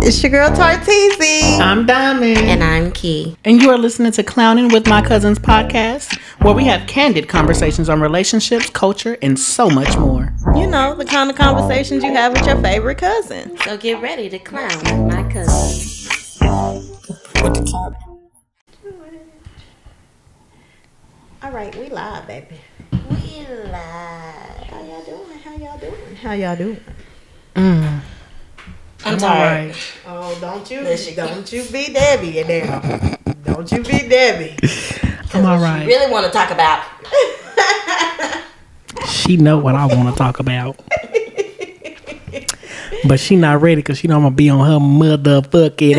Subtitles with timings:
[0.00, 1.58] It's your girl Tarteezy.
[1.58, 2.38] I'm Diamond.
[2.38, 3.36] And I'm Key.
[3.44, 7.88] And you are listening to Clowning with My Cousins podcast, where we have candid conversations
[7.88, 10.32] on relationships, culture, and so much more.
[10.54, 13.58] You know, the kind of conversations you have with your favorite cousin.
[13.58, 16.08] So get ready to clown with my cousins.
[21.42, 22.60] All right, we live, baby.
[22.92, 23.72] We live.
[23.72, 25.38] How y'all doing?
[25.38, 26.16] How y'all doing?
[26.16, 26.80] How y'all doing?
[27.54, 28.00] Mm.
[29.08, 29.60] I'm, I'm tired.
[29.70, 29.92] alright.
[30.06, 33.16] Oh, don't you, don't you be Debbie in there.
[33.44, 34.56] Don't you be Debbie.
[35.34, 35.86] I'm You alright.
[35.86, 36.84] really want to talk about?
[39.06, 40.78] She know what I want to talk about.
[43.06, 45.96] But she not ready because she know I'm going to be on her motherfucking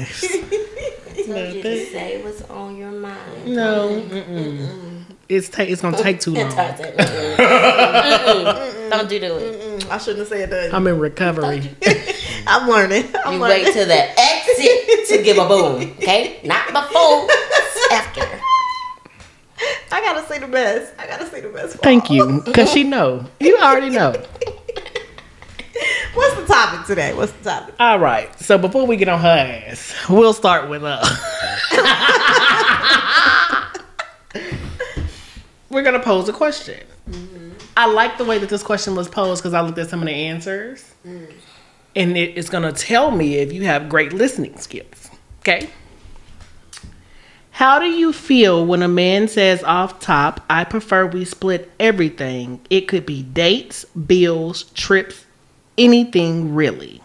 [0.00, 0.20] ass.
[1.26, 3.46] Told you to say what's on your mind.
[3.46, 4.02] No.
[4.10, 5.04] Mm-mm.
[5.28, 6.50] It's, ta- it's going to take too long.
[6.50, 7.36] Tart said, "Mm-mm.
[7.36, 8.90] Mm-mm.
[8.90, 9.22] Don't do it.
[9.90, 10.72] I shouldn't have said that.
[10.72, 11.70] I'm in recovery.
[12.46, 13.04] I'm learning.
[13.24, 13.64] I'm You learning.
[13.64, 16.40] wait till the exit to give a boom, okay?
[16.44, 17.28] Not before,
[17.92, 18.22] after.
[19.92, 20.94] I gotta see the best.
[20.98, 21.76] I gotta see the best.
[21.78, 22.16] Thank fall.
[22.16, 22.42] you.
[22.44, 23.26] Because she know.
[23.40, 24.12] You already know.
[26.14, 27.12] What's the topic today?
[27.14, 27.74] What's the topic?
[27.80, 28.32] All right.
[28.40, 31.02] So before we get on her ass, we'll start with uh
[35.70, 36.80] We're gonna pose a question.
[37.80, 40.06] I like the way that this question was posed because I looked at some of
[40.06, 40.84] the answers,
[41.96, 45.08] and it, it's gonna tell me if you have great listening skills.
[45.38, 45.70] Okay.
[47.52, 52.60] How do you feel when a man says off top, I prefer we split everything?
[52.68, 55.24] It could be dates, bills, trips,
[55.78, 57.00] anything really.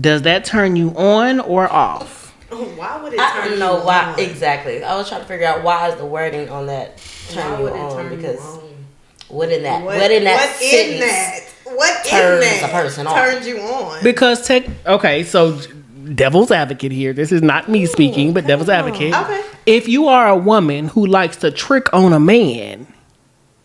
[0.00, 2.30] Does that turn you on or off?
[2.48, 3.20] Why would it?
[3.20, 4.18] I turn don't know you why on?
[4.18, 4.82] exactly.
[4.82, 7.64] I was trying to figure out why is the wording on that Why turn you
[7.64, 8.63] would it on turn you because on?
[9.28, 11.40] What in that What, what, in that what in that?
[11.64, 13.14] What turns in that a person on?
[13.14, 14.02] turns you on?
[14.02, 15.60] Because tech okay, so
[16.14, 17.12] devil's advocate here.
[17.12, 19.14] This is not me speaking, but devil's advocate.
[19.14, 19.44] Okay.
[19.66, 22.86] If you are a woman who likes to trick on a man,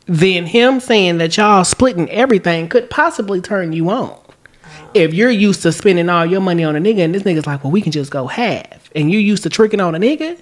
[0.05, 4.09] then him saying that y'all splitting everything could possibly turn you on.
[4.09, 4.33] Oh.
[4.93, 7.63] If you're used to spending all your money on a nigga and this nigga's like,
[7.63, 10.39] well, we can just go half, and you're used to tricking on a nigga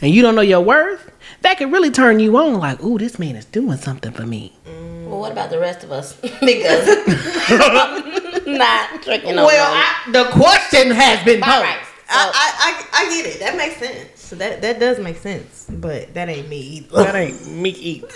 [0.00, 1.10] and you don't know your worth,
[1.42, 2.58] that could really turn you on.
[2.58, 4.52] Like, ooh, this man is doing something for me.
[5.06, 6.14] Well, what about the rest of us?
[6.20, 6.88] because
[7.48, 9.84] I'm not tricking on Well, them.
[9.84, 11.54] I, the question has been posed.
[11.56, 11.78] All right.
[12.08, 13.40] So, I, I, I, I get it.
[13.40, 14.20] That makes sense.
[14.20, 15.66] So that that does make sense.
[15.70, 16.96] But that ain't me either.
[17.04, 18.08] That ain't me either.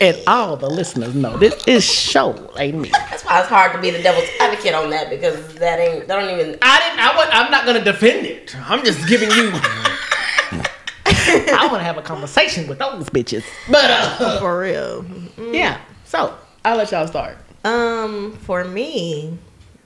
[0.00, 2.90] And all the listeners know this is show ain't me.
[2.90, 6.06] that's why it's hard to be the devil's advocate on that because that ain't.
[6.08, 6.58] That don't even.
[6.62, 7.00] I didn't.
[7.00, 8.54] I would, I'm not gonna defend it.
[8.70, 9.52] I'm just giving you.
[11.52, 13.44] I want to have a conversation with those bitches.
[13.70, 15.04] But uh, For real.
[15.38, 15.80] yeah.
[16.04, 17.36] So I'll let y'all start.
[17.64, 19.36] Um, for me,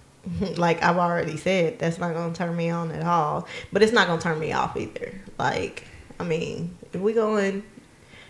[0.56, 3.46] like I've already said, that's not gonna turn me on at all.
[3.72, 5.12] But it's not gonna turn me off either.
[5.38, 5.84] Like,
[6.18, 7.62] I mean, if we going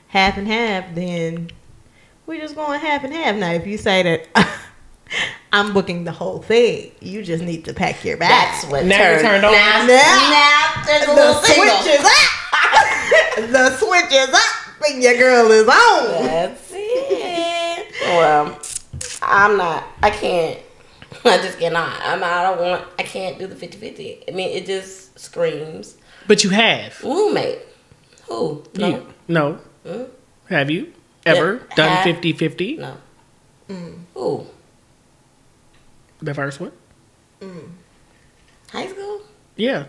[0.09, 1.51] half and half, then
[2.27, 3.35] we just going half and half.
[3.37, 4.49] Now, if you say that
[5.53, 8.63] I'm booking the whole thing, you just need to pack your bags.
[8.63, 9.23] That's what Now turned.
[9.23, 9.53] turned on?
[9.53, 12.07] Now, Now- now there's a the little switch signal.
[13.13, 13.51] Is up.
[13.51, 16.25] the switch is up, and your girl is on.
[16.25, 17.93] That's it.
[18.03, 18.59] Well,
[19.23, 19.85] I'm not.
[20.03, 20.59] I can't.
[21.25, 22.01] I just cannot.
[22.03, 22.23] I'm.
[22.25, 22.85] I don't want.
[22.99, 24.25] I can't do the 50-50.
[24.29, 27.03] I mean, it just screams But you have.
[27.05, 27.59] roommate.
[28.29, 28.63] Who?
[28.77, 28.89] No.
[28.89, 29.53] You, no.
[29.87, 30.03] Hmm?
[30.49, 30.93] Have you
[31.27, 32.77] ever Yeah, done have- 50 50?
[32.77, 32.97] No.
[34.15, 34.47] Who?
[36.23, 36.73] The first one?
[38.73, 39.23] High school?
[39.57, 39.85] Yeah.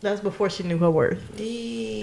[0.00, 1.18] That's before she knew her worth.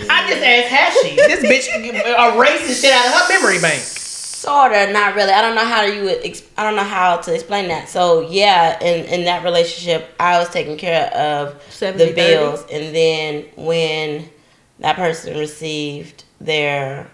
[0.09, 1.15] I just asked, has she?
[1.15, 3.81] This bitch erasing shit out of her memory bank.
[3.81, 5.31] Sorta, not really.
[5.31, 6.23] I don't know how you would.
[6.23, 7.89] Ex- I don't know how to explain that.
[7.89, 12.93] So yeah, in in that relationship, I was taking care of 70, the bills, and
[12.95, 14.29] then when
[14.79, 17.09] that person received their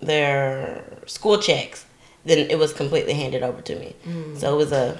[0.00, 1.84] their school checks,
[2.24, 3.94] then it was completely handed over to me.
[4.06, 4.36] Mm.
[4.38, 4.98] So it was a.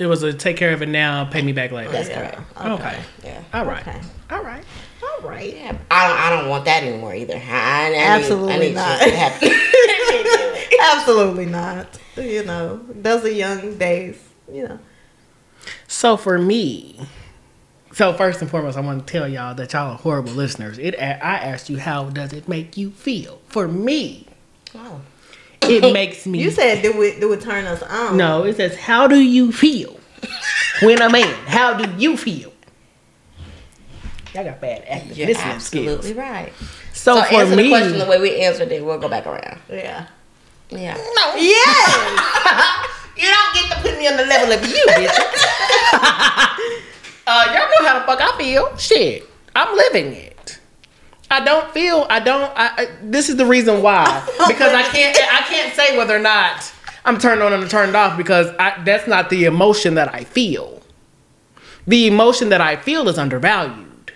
[0.00, 1.90] It was a take care of it now, pay me back later.
[1.92, 2.30] That's Yeah.
[2.30, 2.80] correct.
[2.80, 2.98] Okay.
[3.22, 3.42] Yeah.
[3.52, 3.86] All right.
[3.86, 4.00] Okay.
[4.30, 4.64] All right.
[5.02, 5.54] All right.
[5.54, 6.18] Yeah, I don't.
[6.18, 7.34] I don't want that anymore either.
[7.36, 9.00] I, I need- Absolutely I need not.
[9.00, 10.76] shit to.
[10.92, 11.98] Absolutely not.
[12.16, 14.18] You know, those are young days.
[14.50, 14.78] You know.
[15.86, 16.98] So for me,
[17.92, 20.78] so first and foremost, I want to tell y'all that y'all are horrible listeners.
[20.78, 23.40] It I asked you how does it make you feel?
[23.48, 24.26] For me,
[24.74, 25.00] Oh.
[25.62, 26.40] It makes me.
[26.42, 28.16] You said do it do it turn us on.
[28.16, 28.44] no.
[28.44, 29.98] It says how do you feel
[30.82, 31.32] when a man?
[31.46, 32.52] How do you feel?
[34.34, 36.16] Y'all got bad active You're listening absolutely skills.
[36.16, 36.52] right.
[36.92, 38.84] So, So, for answer me, the question the way we answered it.
[38.84, 39.58] We'll go back around.
[39.68, 40.06] Yeah.
[40.68, 40.94] Yeah.
[40.94, 42.86] no, Yes.
[43.16, 45.16] you don't get to put me on the level of you, bitch.
[47.26, 48.76] Uh, y'all know how the fuck I feel.
[48.76, 49.24] Shit,
[49.54, 50.29] I'm living it.
[51.30, 52.06] I don't feel.
[52.10, 52.52] I don't.
[52.56, 54.04] I, I, this is the reason why
[54.40, 55.16] oh because I can't.
[55.16, 56.72] I can't say whether or not
[57.04, 60.82] I'm turned on and turned off because I, that's not the emotion that I feel.
[61.86, 64.12] The emotion that I feel is undervalued.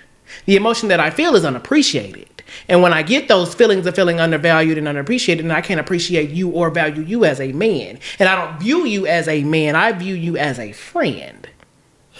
[0.46, 2.42] The emotion that I feel is unappreciated.
[2.68, 6.30] And when I get those feelings of feeling undervalued and unappreciated, and I can't appreciate
[6.30, 9.76] you or value you as a man, and I don't view you as a man,
[9.76, 11.48] I view you as a friend.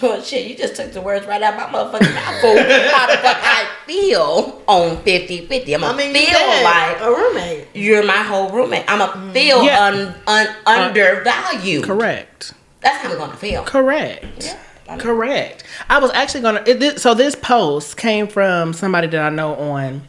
[0.05, 2.41] Well, shit, you just took the words right out of my motherfucking mouth.
[2.43, 2.57] fool.
[2.59, 5.75] How the fuck I feel on 50 50.
[5.75, 7.69] I'm going I mean, to feel said like a roommate.
[7.75, 8.85] you're my whole roommate.
[8.87, 9.27] I'm going mm.
[9.29, 9.83] to feel Yeah.
[9.83, 11.85] un, un, undervalued.
[11.85, 12.53] Correct.
[12.81, 13.65] That's how I'm going to feel.
[13.65, 14.45] Correct.
[14.45, 14.59] Yeah.
[14.89, 15.65] I Correct.
[15.89, 16.63] I was actually gonna.
[16.67, 20.03] It, this, so this post came from somebody that I know on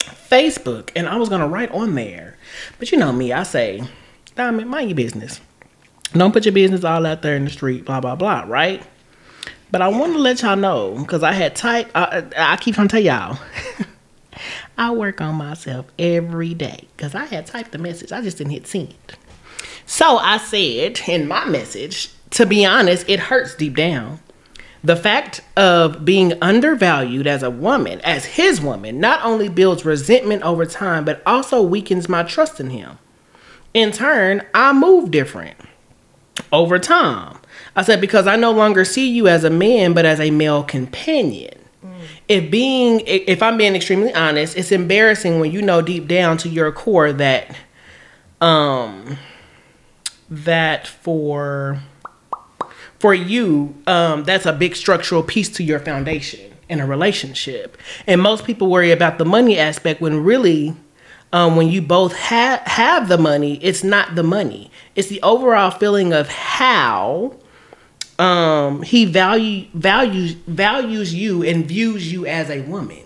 [0.00, 2.36] Facebook, and I was gonna write on there,
[2.80, 3.82] but you know me, I say,
[4.34, 5.40] Diamond, mind your business.
[6.12, 7.84] Don't put your business all out there in the street.
[7.84, 8.44] Blah blah blah.
[8.48, 8.82] Right.
[9.70, 11.92] But I want to let y'all know because I had typed.
[11.94, 13.38] I, I keep trying to tell y'all.
[14.78, 18.12] I work on myself every day because I had typed the message.
[18.12, 18.94] I just didn't hit send.
[19.86, 24.20] So I said in my message, to be honest, it hurts deep down.
[24.82, 30.42] The fact of being undervalued as a woman, as his woman, not only builds resentment
[30.42, 32.98] over time, but also weakens my trust in him.
[33.74, 35.58] In turn, I move different
[36.50, 37.39] over time.
[37.76, 40.62] I said, because I no longer see you as a man, but as a male
[40.62, 41.56] companion.
[42.28, 46.48] If being, if I'm being extremely honest, it's embarrassing when you know deep down to
[46.48, 47.56] your core that,
[48.40, 49.18] um,
[50.30, 51.80] that for
[53.00, 57.78] for you, um, that's a big structural piece to your foundation in a relationship.
[58.06, 60.76] And most people worry about the money aspect when really,
[61.32, 64.70] um, when you both have have the money, it's not the money.
[64.94, 67.36] It's the overall feeling of how
[68.20, 72.98] um, he value values values you and views you as a woman.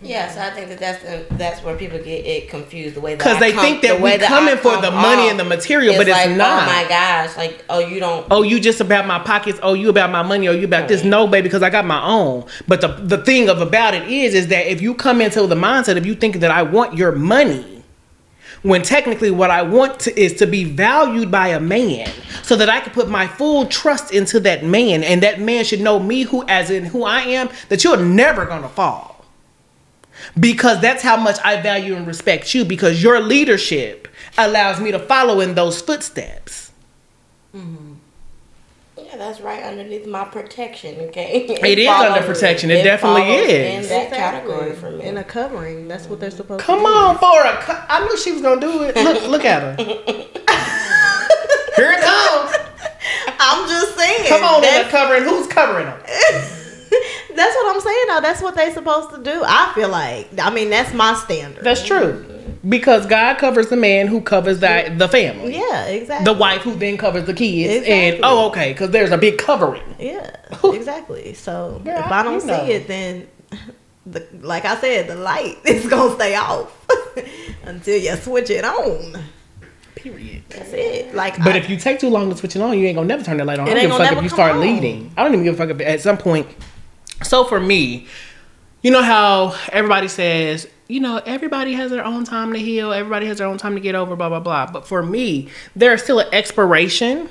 [0.00, 2.94] Yeah, so I think that that's the, that's where people get it confused.
[2.94, 5.28] The way that Because they come- think that the we I coming for the money
[5.28, 6.62] and the material, but it's like, not.
[6.62, 7.36] Oh my gosh!
[7.36, 8.24] Like, oh, you don't.
[8.30, 11.02] oh you just about my pockets oh you about my money oh you about this
[11.02, 14.34] no baby because i got my own but the the thing of about it is
[14.34, 17.12] is that if you come into the mindset of you thinking that i want your
[17.12, 17.77] money
[18.62, 22.10] when technically what i want to, is to be valued by a man
[22.42, 25.02] so that i can put my full trust into that man.
[25.02, 28.46] And that man should know me who as in who i am that you're never
[28.46, 29.24] gonna fall.
[30.38, 34.98] Because that's how much I value and respect you because your leadership allows me to
[34.98, 36.72] follow in those footsteps.
[37.54, 37.87] Mm-hmm.
[39.08, 41.00] Yeah, that's right underneath my protection.
[41.08, 42.70] Okay, It is under protection.
[42.70, 43.86] It definitely is.
[43.86, 45.04] in that category for me.
[45.04, 45.88] In a covering.
[45.88, 46.90] That's what they're supposed Come to do.
[46.90, 48.94] on, for a cu- I knew she was gonna do it.
[48.96, 49.76] Look, look at her.
[51.76, 52.54] Here it comes.
[53.40, 54.28] I'm just saying.
[54.28, 55.22] Come on, in that's, the covering.
[55.24, 55.98] Who's covering them?
[56.06, 58.20] that's what I'm saying though.
[58.20, 59.42] That's what they're supposed to do.
[59.46, 60.28] I feel like.
[60.38, 61.64] I mean, that's my standard.
[61.64, 62.26] That's true.
[62.68, 65.54] Because God covers the man who covers that the family.
[65.56, 66.24] yeah, exactly.
[66.24, 67.72] The wife who then covers the kids.
[67.72, 67.92] Exactly.
[67.92, 69.82] And oh, okay, because there's a big covering.
[69.98, 70.30] Yeah,
[70.64, 71.34] exactly.
[71.34, 72.64] So Girl, if I don't see know.
[72.64, 73.28] it, then
[74.06, 76.74] the like I said, the light is gonna stay off
[77.64, 79.22] until you switch it on.
[79.94, 80.44] Period.
[80.50, 81.12] That's it.
[81.14, 83.08] Like, But I, if you take too long to switch it on, you ain't gonna
[83.08, 83.68] never turn that light on.
[83.68, 84.60] I don't give a fuck if you start on.
[84.60, 85.12] leading.
[85.16, 86.46] I don't even give a fuck if at some point.
[87.24, 88.06] So for me,
[88.82, 93.26] you know how everybody says, you know, everybody has their own time to heal, everybody
[93.26, 94.70] has their own time to get over, blah blah blah.
[94.70, 97.28] But for me, there's still an expiration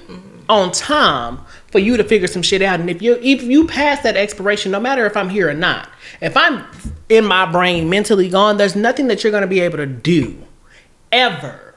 [0.47, 0.61] Mm-hmm.
[0.61, 1.39] on time
[1.71, 2.79] for you to figure some shit out.
[2.79, 5.89] And if you if you pass that expiration, no matter if I'm here or not,
[6.21, 6.63] if I'm
[7.09, 10.37] in my brain mentally gone, there's nothing that you're gonna be able to do
[11.11, 11.67] ever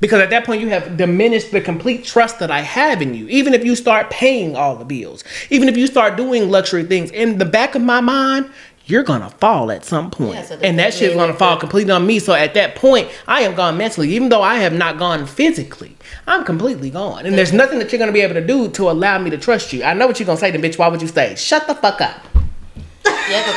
[0.00, 3.28] because at that point you have diminished the complete trust that I have in you.
[3.28, 7.10] Even if you start paying all the bills, even if you start doing luxury things,
[7.10, 8.50] in the back of my mind,
[8.92, 10.34] you're gonna fall at some point.
[10.34, 12.18] Yeah, so and that shit's gonna fall completely on me.
[12.18, 15.96] So at that point, I am gone mentally, even though I have not gone physically.
[16.26, 19.18] I'm completely gone, and there's nothing that you're gonna be able to do to allow
[19.18, 19.82] me to trust you.
[19.82, 20.78] I know what you're gonna say, then bitch.
[20.78, 21.34] Why would you stay?
[21.36, 22.20] Shut the fuck up.
[23.06, 23.42] yeah,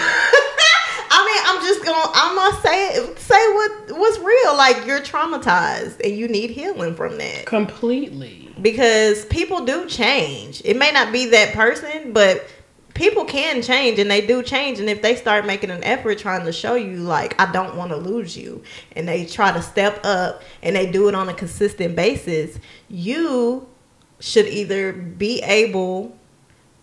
[1.11, 4.55] I mean, I'm just gonna, I'm gonna say say what what's real.
[4.55, 8.53] Like you're traumatized and you need healing from that Completely.
[8.61, 10.61] because people do change.
[10.63, 12.47] It may not be that person, but
[12.95, 14.79] people can change and they do change.
[14.79, 17.91] And if they start making an effort trying to show you, like, I don't want
[17.91, 18.63] to lose you,
[18.95, 22.57] and they try to step up and they do it on a consistent basis,
[22.89, 23.67] you
[24.19, 26.17] should either be able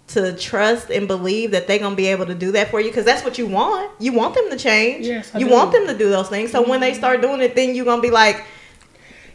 [0.08, 3.06] to trust and believe that they're gonna be able to do that for you because
[3.06, 3.90] that's what you want.
[3.98, 5.06] You want them to change.
[5.06, 5.52] Yes, I you do.
[5.52, 6.50] want them to do those things.
[6.50, 6.98] So when they mm-hmm.
[6.98, 8.44] start doing it, then you're gonna be like,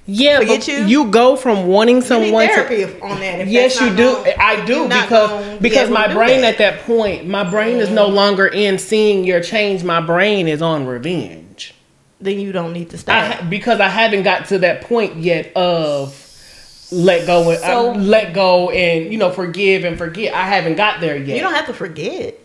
[0.09, 0.85] Yeah, but you.
[0.85, 3.41] you go from wanting someone to therapy on that.
[3.41, 4.23] if Yes, you do.
[4.39, 6.53] I do you're not gonna because be because my brain that.
[6.53, 9.83] at that point, my brain is no longer in seeing your change.
[9.83, 11.73] My brain is on revenge.
[12.21, 13.33] then you don't need to stop.
[13.33, 16.15] ha- because I haven't got to that point yet of
[16.91, 20.33] let go and So- uh, let go and you know forgive and forget.
[20.33, 21.35] I haven't got there yet.
[21.35, 22.39] You don't have to forget.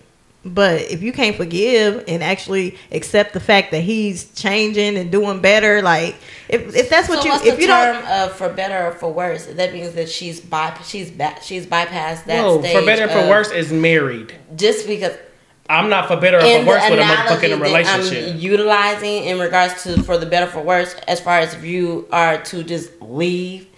[0.44, 5.40] But if you can't forgive and actually accept the fact that he's changing and doing
[5.40, 6.16] better, like
[6.48, 8.86] if if that's what so you what's if the you term don't of for better
[8.88, 9.46] or for worse?
[9.46, 12.76] That means that she's by she's ba- she's bypassed that Whoa, stage.
[12.76, 14.34] for better or for worse is married.
[14.56, 15.16] Just because
[15.70, 18.34] I'm not for better or for worse with a motherfucking relationship.
[18.34, 22.08] I'm utilizing in regards to for the better for worse, as far as if you
[22.10, 23.68] are to just leave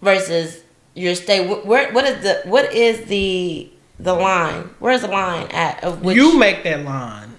[0.00, 0.62] versus
[0.94, 1.46] your stay.
[1.46, 4.70] wh- Where what is the what is the the line?
[4.78, 7.36] Where's the line at of which you make that line.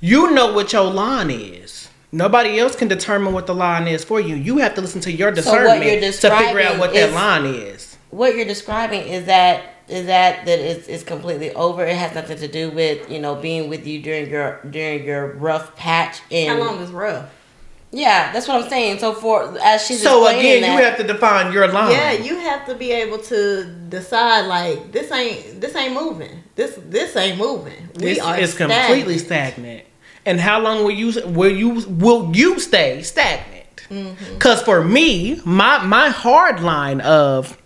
[0.00, 1.88] You know what your line is.
[2.12, 4.34] Nobody else can determine what the line is for you.
[4.34, 7.14] You have to listen to your discernment you're to figure out describing what that is-
[7.14, 7.96] line is.
[8.10, 11.84] what you're describing is that is that that it's, it's completely over.
[11.84, 15.34] It has nothing to do with you know being with you during your during your
[15.34, 16.20] rough patch.
[16.30, 17.30] And how long is rough?
[17.90, 18.98] Yeah, that's what I'm saying.
[18.98, 21.92] So for as she's So again, that, you have to define your line.
[21.92, 26.42] Yeah, you have to be able to decide like this ain't this ain't moving.
[26.54, 27.88] This this ain't moving.
[27.94, 29.54] We This are is completely stagnant.
[29.54, 29.84] stagnant.
[30.26, 33.86] And how long will you will you will you stay stagnant?
[33.88, 34.34] Mm-hmm.
[34.34, 37.56] Because for me, my my hard line of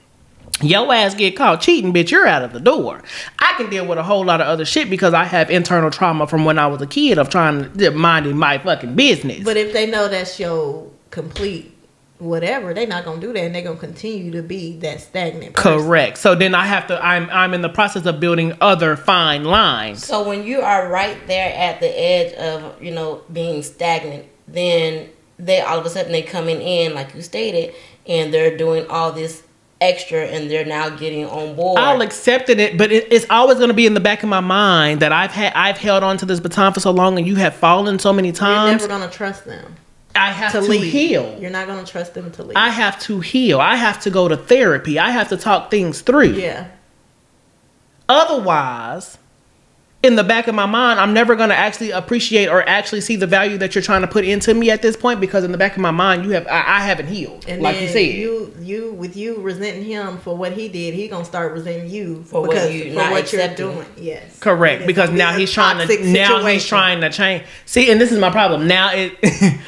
[0.63, 3.03] your ass get caught cheating, bitch, you're out of the door.
[3.39, 6.27] I can deal with a whole lot of other shit because I have internal trauma
[6.27, 9.45] from when I was a kid of trying to minding my fucking business.
[9.45, 11.73] But if they know that's your complete
[12.23, 15.55] whatever, they're not gonna do that and they're gonna continue to be that stagnant.
[15.55, 15.81] person.
[15.81, 16.19] Correct.
[16.19, 17.05] So then I have to.
[17.05, 20.05] I'm I'm in the process of building other fine lines.
[20.07, 25.09] So when you are right there at the edge of you know being stagnant, then
[25.39, 27.75] they all of a sudden they coming in like you stated,
[28.07, 29.43] and they're doing all this
[29.83, 31.79] extra, and they're now getting on board.
[31.79, 34.41] I'll accept it, but it, it's always going to be in the back of my
[34.41, 37.37] mind that I've had I've held on to this baton for so long, and you
[37.37, 38.81] have fallen so many times.
[38.81, 39.77] You're never gonna trust them
[40.15, 41.39] I have to, to, heal.
[41.41, 42.57] You're not gonna trust them to leave.
[42.57, 43.61] I have to heal.
[43.61, 44.99] I have to go to therapy.
[44.99, 46.33] I have to talk things through.
[46.33, 46.69] yeah.
[48.09, 49.17] Otherwise,
[50.03, 53.15] in the back of my mind, I'm never going to actually appreciate or actually see
[53.15, 55.59] the value that you're trying to put into me at this point because in the
[55.59, 58.01] back of my mind, you have I, I haven't healed, And like you said.
[58.01, 62.25] you you with you resenting him for what he did, he gonna start resenting you
[62.25, 63.87] For what you for not what you're doing.
[63.97, 67.45] Yes, Correct, And it's because now he's trying to toxic now he's trying to change.
[67.65, 68.67] See, and this is my problem.
[68.67, 69.61] Now it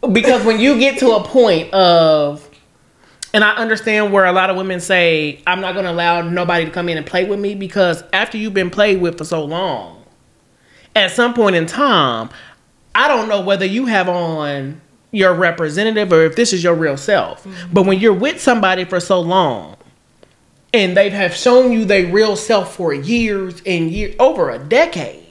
[0.12, 2.47] because when you get to a point of
[3.34, 6.70] and I understand where a lot of women say, I'm not gonna allow nobody to
[6.70, 10.04] come in and play with me because after you've been played with for so long,
[10.96, 12.30] at some point in time,
[12.94, 14.80] I don't know whether you have on
[15.10, 17.44] your representative or if this is your real self.
[17.44, 17.72] Mm-hmm.
[17.72, 19.76] But when you're with somebody for so long
[20.74, 25.27] and they have shown you their real self for years and years over a decade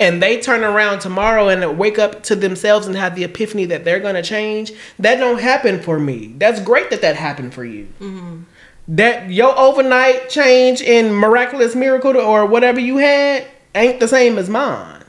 [0.00, 3.84] and they turn around tomorrow and wake up to themselves and have the epiphany that
[3.84, 6.34] they're going to change that don't happen for me.
[6.38, 7.86] That's great that that happened for you.
[8.00, 8.42] Mm-hmm.
[8.88, 14.48] That your overnight change in miraculous miracle or whatever you had ain't the same as
[14.48, 15.04] mine.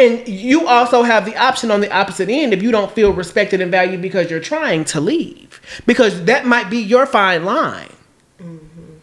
[0.00, 3.60] And you also have the option on the opposite end if you don't feel respected
[3.60, 7.92] and valued because you're trying to leave because that might be your fine line.
[8.40, 8.94] Mm-hmm.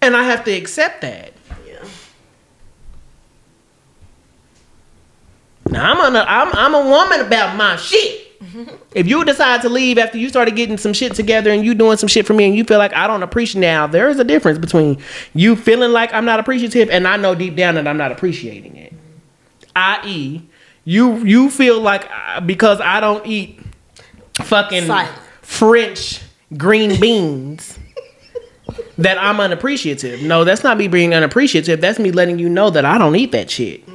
[0.00, 1.32] And i have to accept that
[1.66, 1.84] Yeah.
[5.72, 8.28] Now I'm a I'm I'm a woman about my shit.
[8.94, 11.96] If you decide to leave after you started getting some shit together and you doing
[11.96, 14.24] some shit for me and you feel like I don't appreciate now, there is a
[14.24, 14.98] difference between
[15.32, 18.76] you feeling like I'm not appreciative and I know deep down that I'm not appreciating
[18.76, 18.92] it.
[19.74, 20.42] I.e.,
[20.84, 23.60] you you feel like uh, because I don't eat
[24.34, 25.16] fucking Silent.
[25.40, 26.20] French
[26.56, 27.78] green beans
[28.98, 30.22] that I'm unappreciative.
[30.22, 31.80] No, that's not me being unappreciative.
[31.80, 33.88] That's me letting you know that I don't eat that shit.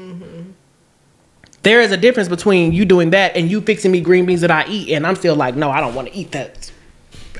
[1.63, 4.51] There is a difference between you doing that and you fixing me green beans that
[4.51, 6.71] I eat, and I'm still like, no, I don't want to eat those.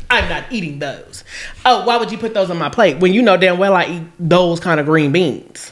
[0.09, 1.23] I'm not eating those.
[1.65, 3.85] Oh, why would you put those on my plate when you know damn well I
[3.85, 5.71] eat those kind of green beans?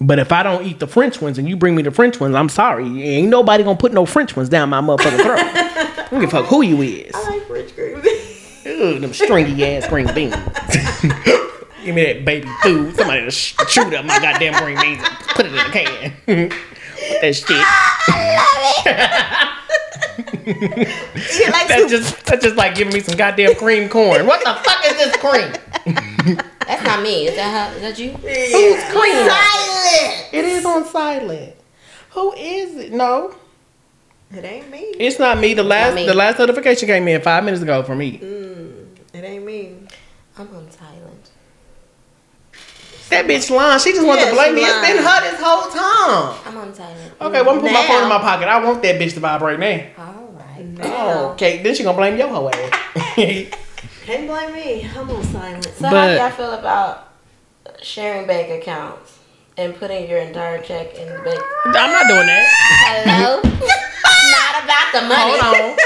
[0.00, 2.34] But if I don't eat the French ones and you bring me the French ones,
[2.34, 2.84] I'm sorry.
[3.02, 5.38] Ain't nobody gonna put no French ones down my motherfucking throat.
[5.38, 7.12] I don't give a fuck who you is.
[7.14, 8.66] I like French green beans.
[8.66, 10.34] Ooh, them stringy ass green beans.
[11.84, 12.96] Give me that baby food.
[12.96, 16.52] Somebody to sh- shoot up my goddamn green beans and put it in a can.
[17.20, 17.50] that shit.
[20.46, 21.90] Eat it like That's soup.
[21.90, 24.26] just that's just like giving me some goddamn cream corn.
[24.26, 25.52] What the fuck is this cream?
[26.66, 27.26] That's not me.
[27.28, 27.76] Is that how?
[27.76, 28.10] Is that you?
[28.10, 29.28] Who's cream?
[29.28, 30.28] Silent.
[30.32, 31.54] It is on silent.
[32.10, 32.92] Who is it?
[32.92, 33.34] No.
[34.30, 34.94] It ain't me.
[34.98, 35.54] It's not me.
[35.54, 36.06] The last me.
[36.06, 38.16] the last notification came in five minutes ago for me.
[38.16, 39.76] It ain't me.
[40.36, 41.30] I'm on silent.
[43.14, 43.78] That bitch lying.
[43.78, 44.66] She just wants Yeah, to blame she me.
[44.66, 46.34] It's been her this whole time.
[46.46, 47.12] I'm on silent.
[47.20, 48.48] Okay, well, I'm put my phone in my pocket.
[48.48, 49.86] I want that bitch to vibrate now.
[49.98, 50.66] All right.
[50.80, 51.32] Oh, now.
[51.32, 52.70] Okay, then she gonna blame your whole ass.
[54.04, 54.88] Can't blame me.
[54.96, 55.70] I'm on silence.
[55.78, 57.12] So how do y'all feel about
[57.80, 59.18] sharing bank accounts
[59.56, 61.40] and putting your entire check in the bank?
[61.66, 62.46] I'm not doing that.
[63.06, 63.40] Hello?
[64.24, 65.36] Not about the money.
[65.36, 65.40] Hold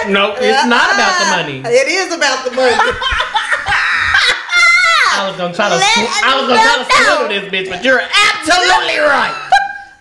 [0.06, 0.12] on.
[0.12, 1.58] No, it's not about the money.
[1.64, 2.76] It is about the money.
[5.20, 5.74] I was gonna try to.
[5.76, 9.50] Let Sw- I was gonna try to us swindle this bitch, but you're absolutely right.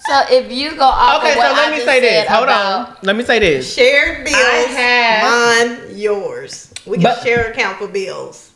[0.08, 2.12] So if you go off Okay, of so what let I me just say this.
[2.12, 2.96] said Hold about, on.
[3.04, 3.74] Let me say this.
[3.74, 4.38] Shared bills.
[4.38, 6.74] I have- mine, yours.
[6.86, 8.52] We can But- share account for bills.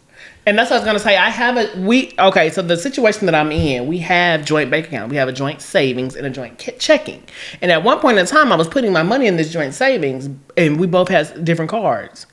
[0.47, 1.17] And that's what I was gonna say.
[1.17, 2.49] I have a we okay.
[2.49, 5.11] So the situation that I'm in, we have joint bank account.
[5.11, 7.21] We have a joint savings and a joint ki- checking.
[7.61, 10.29] And at one point in time, I was putting my money in this joint savings,
[10.57, 12.25] and we both had different cards.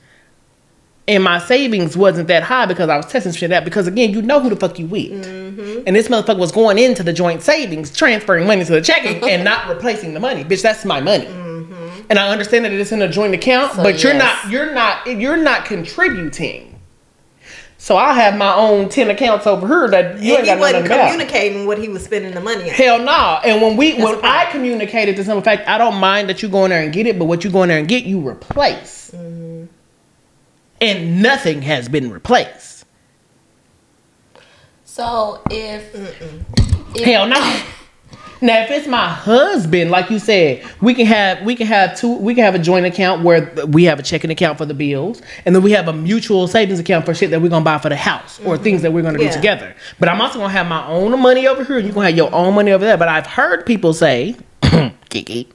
[1.08, 3.64] And my savings wasn't that high because I was testing shit out.
[3.64, 5.10] Because again, you know who the fuck you with.
[5.86, 9.42] And this motherfucker was going into the joint savings, transferring money to the checking, and
[9.42, 10.44] not replacing the money.
[10.44, 11.26] Bitch, that's my money.
[12.10, 14.44] And I understand that it's in a joint account, So, but you're yes.
[14.44, 16.78] not you're not you're not contributing.
[17.80, 20.84] So I have my own ten accounts over here that you and ain't he wasn't
[20.84, 21.10] nothing about.
[21.10, 22.70] communicating what he was spending the money on.
[22.70, 23.40] Hell no.
[23.44, 24.18] And when we when.
[24.24, 27.06] I communicated to some fact, I don't mind that you go in there and get
[27.06, 29.10] it, but what you go in there and get, you replace.
[29.14, 29.57] Mm-hmm.
[30.80, 32.84] And nothing has been replaced.
[34.84, 37.62] So if, if Hell no.
[38.40, 42.16] Now, if it's my husband, like you said, we can have we can have two
[42.16, 45.20] we can have a joint account where we have a checking account for the bills,
[45.44, 47.88] and then we have a mutual savings account for shit that we're gonna buy for
[47.88, 48.62] the house or mm-hmm.
[48.62, 49.30] things that we're gonna Yeah.
[49.30, 49.74] do together.
[49.98, 52.32] But I'm also gonna have my own money over here, and you're gonna have your
[52.32, 52.96] own money over there.
[52.96, 54.36] But I've heard people say,
[55.10, 55.48] Kiki,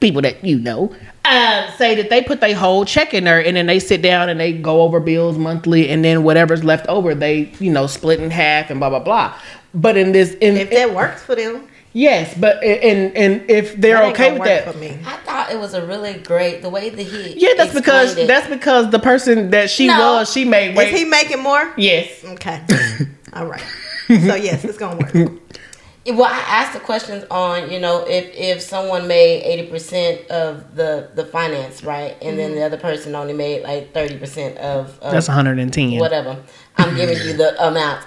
[0.00, 3.56] people that you know, uh, say that they put their whole check in there, and
[3.56, 7.14] then they sit down and they go over bills monthly, and then whatever's left over,
[7.14, 9.34] they you know split in half and blah blah blah.
[9.74, 13.96] But in this, in If that works for them, Yes, but and and if they're
[13.96, 14.98] that okay with that, for me.
[15.06, 18.26] I thought it was a really great the way that he yeah, that's because it.
[18.28, 20.16] that's because the person that she No.
[20.16, 21.72] was, she made Is he making more?
[21.78, 22.60] yes, Okay.
[23.32, 23.62] All right.
[24.08, 25.32] So yes, it's gonna work.
[26.08, 30.76] Well, I asked the questions on, you know, if if someone made eighty percent of
[30.76, 32.60] the the finance, right, and then mm-hmm.
[32.60, 35.98] the other person only made like thirty percent of, of that's 110.
[35.98, 36.40] whatever.
[36.76, 38.06] I'm giving you the amount.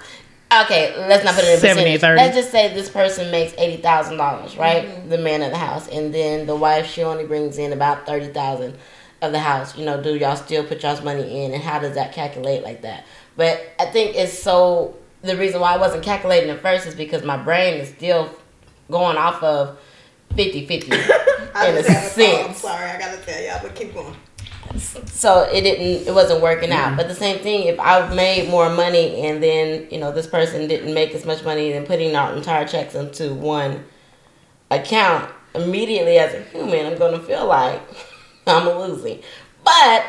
[0.52, 2.00] Okay, let's not put it in 70, percentage.
[2.00, 2.16] 30.
[2.16, 4.84] Let's just say this person makes eighty thousand dollars, right?
[4.84, 5.08] Mm-hmm.
[5.10, 8.28] The man of the house, and then the wife she only brings in about thirty
[8.28, 8.78] thousand
[9.22, 9.76] of the house.
[9.76, 12.82] You know, do y'all still put y'all's money in, and how does that calculate like
[12.82, 13.04] that?
[13.36, 14.96] But I think it's so.
[15.22, 18.30] The reason why I wasn't calculating at first is because my brain is still
[18.90, 19.78] going off of
[20.30, 20.92] 50-50
[21.54, 21.88] I in a a thought.
[21.88, 24.14] Oh, I'm sense sorry, I gotta tell y'all, but keep going.
[25.06, 28.70] so it didn't it wasn't working out but the same thing if i made more
[28.70, 32.32] money and then you know this person didn't make as much money and putting our
[32.36, 33.84] entire checks into one
[34.70, 37.82] account immediately as a human i'm to feel like
[38.46, 39.20] i'm losing
[39.64, 40.04] but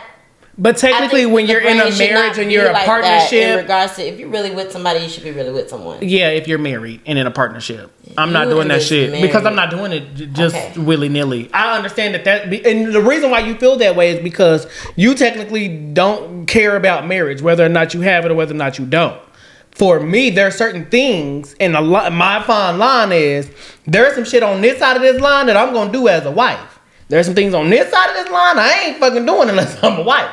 [0.57, 3.95] But technically, when you're in a marriage and you're a like that in partnership, regards
[3.95, 6.57] to if you're really with somebody you should be really with someone yeah, if you're
[6.59, 9.21] married and in a partnership, I'm not doing that shit married.
[9.21, 10.79] because I'm not doing it just Okay.
[10.79, 11.49] willy nilly.
[11.53, 14.67] I understand that that, be, and the reason why you feel that way is because
[14.97, 18.57] you technically don't care about marriage, whether or not you have it or whether or
[18.57, 19.19] not you don't.
[19.71, 23.49] For me, there are certain things, and a lot, my fine line is
[23.87, 26.31] there's some shit on this side of this line that I'm gonna do as a
[26.31, 26.79] wife.
[27.07, 29.99] There's some things on this side of this line I ain't fucking doing unless I'm
[29.99, 30.29] a wife.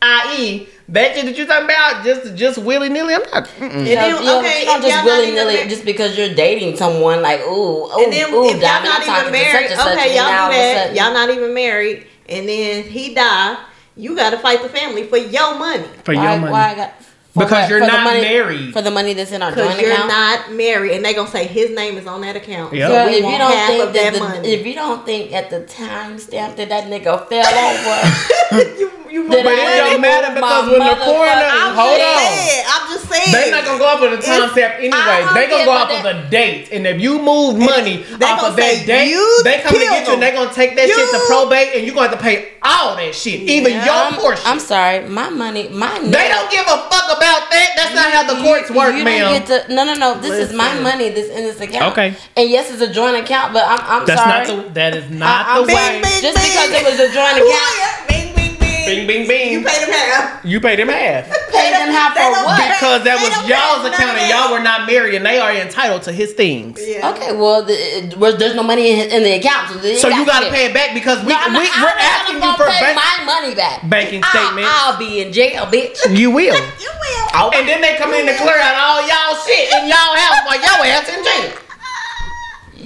[0.00, 3.14] I.e., that shit that you talking about, just just willy nilly.
[3.14, 3.44] I'm not.
[3.44, 3.70] mm-mm.
[3.70, 5.54] And you, know, you don't- okay, you don't if just y'all not willy even nilly
[5.56, 9.02] mar- just because you're dating someone like ooh ooh and then ooh if y'all not
[9.02, 10.76] even married, such and such okay, y'all now all do that.
[10.88, 13.58] sudden- Y'all not even married, and then he die.
[13.96, 15.84] You gotta fight the family for your money.
[16.04, 16.52] For why, your money.
[16.52, 16.94] why I got
[17.34, 17.68] Because what?
[17.70, 18.72] you're For not money- married.
[18.72, 20.08] for the money that's in our Cause joint you're account.
[20.08, 22.72] not married, and they gonna say his name is on that account.
[22.72, 22.88] Yep.
[22.90, 24.48] Girl, we if you don't half think of that that the, money.
[24.48, 29.28] if you don't think at the time stamp that that nigga fell over, you, you
[29.28, 32.84] Then But I it don't matter because my when the coroner, hold on, saying, I'm
[32.92, 33.32] just saying.
[33.32, 35.20] they not gonna go off of the time It's- stamp anyway.
[35.34, 38.44] They don't gonna go what off of the date, and if you move money off
[38.44, 40.44] of that date, they come to get you and they them.
[40.44, 43.40] gonna take that shit to probate, and you gonna have to pay all that shit,
[43.48, 44.44] even your portion.
[44.46, 47.72] I'm sorry, my money, my they don't give a fuck about that.
[47.76, 49.32] That's not how the courts work, you ma'am.
[49.32, 50.20] Don't get to, no, no, no.
[50.20, 51.10] This is my money.
[51.10, 51.92] This in this account.
[51.92, 52.14] Okay.
[52.36, 54.68] And yes, it's a joint account, but I'm, I'm That's not the.
[54.74, 56.00] That is not the way.
[56.02, 58.07] Just because it was a joint account.
[58.88, 59.52] Bing, bing, bing.
[59.52, 60.44] You paid them half.
[60.44, 62.56] You paid them half Pay them half for what?
[62.72, 66.12] because that was y'all's account and y'all were not married and they are entitled to
[66.12, 66.80] his things.
[66.80, 67.10] Yeah.
[67.12, 70.24] Okay, well, the, it- there's no money in, in the account, so, they So you
[70.24, 72.52] got gotta pay it back because we, No, I'm we not, I'm we're asking you
[72.56, 73.88] for pay bank, my money back.
[73.88, 74.54] banking I'll.
[74.64, 75.98] I'll be in jail, bitch.
[76.16, 76.56] you will.
[76.80, 77.26] You will.
[77.34, 80.40] Oh, And then they come in to clear out all y'all shit in y'all house
[80.46, 81.52] while y'all ass in jail.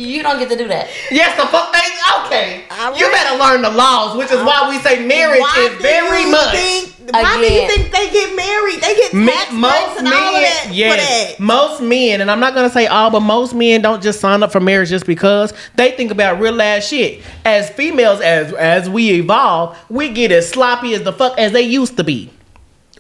[0.03, 0.89] You don't get to do that.
[1.11, 1.79] Yes, the fuck they
[2.27, 2.65] okay.
[2.71, 6.31] All You better learn the laws, which is why we say marriage Why is very
[6.31, 6.55] much.
[6.55, 8.81] Think, why do you think they get married?
[8.81, 11.41] They get Me- tax breaks most and all of men, that for yes, that.
[11.43, 14.53] most men, and I'm not gonna say all, but most men don't just sign up
[14.53, 17.23] for marriage just because they think about real ass shit.
[17.45, 21.63] As females, as as we evolve, we get as sloppy as the fuck as they
[21.63, 22.31] used to be.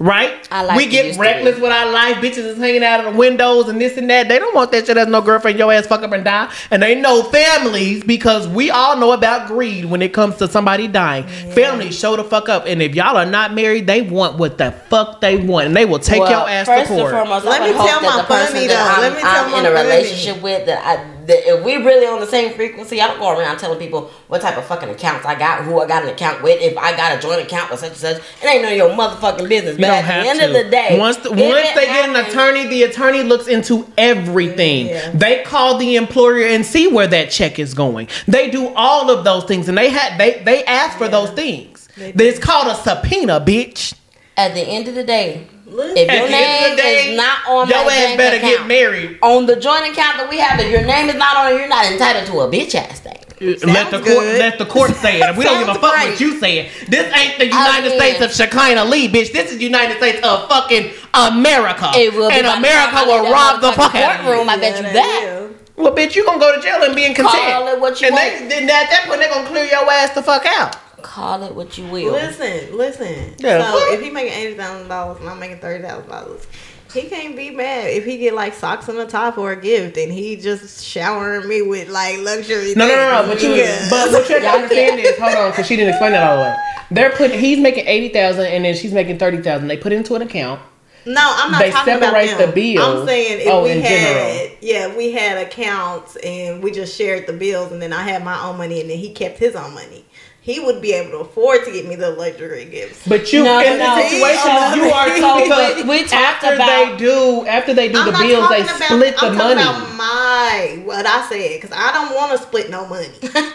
[0.03, 0.49] Right?
[0.51, 2.17] I like we get reckless with our life.
[2.17, 4.29] Bitches is hanging out of the windows and this and that.
[4.29, 5.61] They don't want that shit as no girlfriend.
[5.61, 6.53] Your ass fuck up and die.
[6.73, 10.88] And they know families because we all know about greed when it comes to somebody
[10.88, 11.29] dying.
[11.29, 12.65] Families show the fuck up.
[12.67, 15.69] And if y'all are not married, they want what the fuck they want.
[15.69, 17.15] And they will take Well, your ass first to court.
[17.15, 19.03] and foremost, Let me would hope tell that my the person funny, that though.
[19.03, 22.07] Let me tell I'm my in a relationship with that I that if we really
[22.07, 25.25] on the same frequency, I don't go around telling people what type of fucking accounts
[25.27, 27.81] I got, who I got an account with, if I got a joint account with
[27.81, 28.17] such and such.
[28.43, 29.77] It ain't none of your motherfucking business.
[29.77, 30.47] You But at the end to.
[30.47, 34.87] of the day, once the, once they get an attorney, the attorney looks into everything.
[34.87, 35.11] Yeah.
[35.13, 38.09] They call the employer and see where that check is going.
[38.27, 41.89] They do all of those things, and they had they they ask for those things.
[41.97, 43.95] It's called a subpoena, bitch.
[44.37, 45.97] at the end of the day, Listen.
[45.97, 48.05] if At your the end name of the day, is not on your that ass
[48.07, 49.19] bank better account, get married.
[49.23, 51.69] on the joint account that we have, if your name is not on it, you're
[51.69, 53.19] not entitled to a bitch ass thing.
[53.67, 54.39] let the court good.
[54.39, 55.37] let the court say it.
[55.37, 56.11] We don't give a fuck great.
[56.11, 56.71] what you saying.
[56.89, 59.33] This ain't the United mean- States of Shekinah Lee, bitch.
[59.33, 61.91] This is United States of fucking America.
[61.97, 64.27] It will be and by America will rob the fuck out of you.
[64.31, 64.49] courtroom.
[64.49, 65.49] I bet you that.
[65.75, 67.37] Well, bitch, you gonna go to jail and be in contempt.
[67.51, 68.49] Call it what you and want.
[68.49, 70.77] They, then at that point, they're gonna clear your ass the fuck out.
[71.03, 72.12] Call it what you will.
[72.12, 73.35] Listen, listen.
[73.38, 73.71] Yeah.
[73.71, 76.47] So if he making eighty thousand dollars and I'm making thirty thousand dollars,
[76.93, 79.97] he can't be mad if he get like socks on the top or a gift
[79.97, 82.75] and he just showering me with like luxury.
[82.77, 83.29] No, no, no, no.
[83.35, 83.87] But you, Yeah.
[83.91, 86.37] but what you have to understand is, hold on, because she didn't explain that all
[86.37, 86.57] the way.
[86.91, 89.69] They're putting, he's making eighty thousand, and then she's making thirty thousand.
[89.69, 90.61] They put it into an account.
[91.05, 92.51] No, I'm not They talking about separate them.
[92.51, 93.01] the bills.
[93.01, 94.57] I'm saying if Oh, we in had, general.
[94.61, 98.41] yeah, we had accounts and we just shared the bills, and then I had my
[98.45, 100.05] own money, and then he kept his own money.
[100.44, 103.07] He would be able to afford to get me the luxury gifts.
[103.07, 103.94] But you, No, in no.
[103.94, 107.88] this situation, So- you are so because we- we after about- they do, after they
[107.88, 109.62] do I'm the bills, they about- split the I'm money.
[109.62, 113.09] talking about my what I said because I don't want to split no money.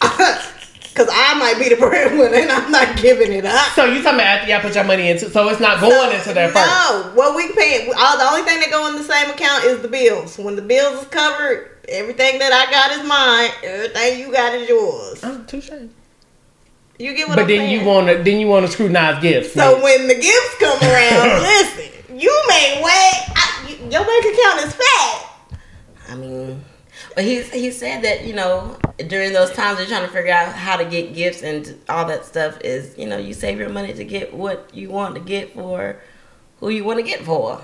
[0.00, 3.66] Because I might be the breadwinner and I'm not giving it up.
[3.74, 6.10] so you talking about after y'all put your money into, so it's not going So,
[6.16, 6.66] into there first.
[6.66, 7.92] No, what we paying?
[7.98, 10.38] All the only thing that go in the same account is the bills.
[10.38, 13.50] When the bills is covered, everything that I got is mine.
[13.62, 15.20] Everything you got is yours.
[15.22, 15.70] Oh, touche.
[16.98, 17.80] You get what But I'm then saying?
[17.80, 19.52] you want to, then you want to scrutinize gifts.
[19.52, 19.82] So man.
[19.82, 23.22] when the gifts come around, listen, you may wait.
[23.36, 25.58] I, you, your bank account is fat.
[26.08, 26.64] I mean,
[27.14, 30.54] but he he said that you know during those times they're trying to figure out
[30.54, 33.92] how to get gifts and all that stuff is you know you save your money
[33.92, 36.00] to get what you want to get for
[36.60, 37.60] who you want to get for.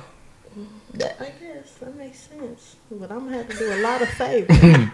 [0.95, 4.09] That- I guess that makes sense, but I'm gonna have to do a lot of
[4.19, 4.91] saving.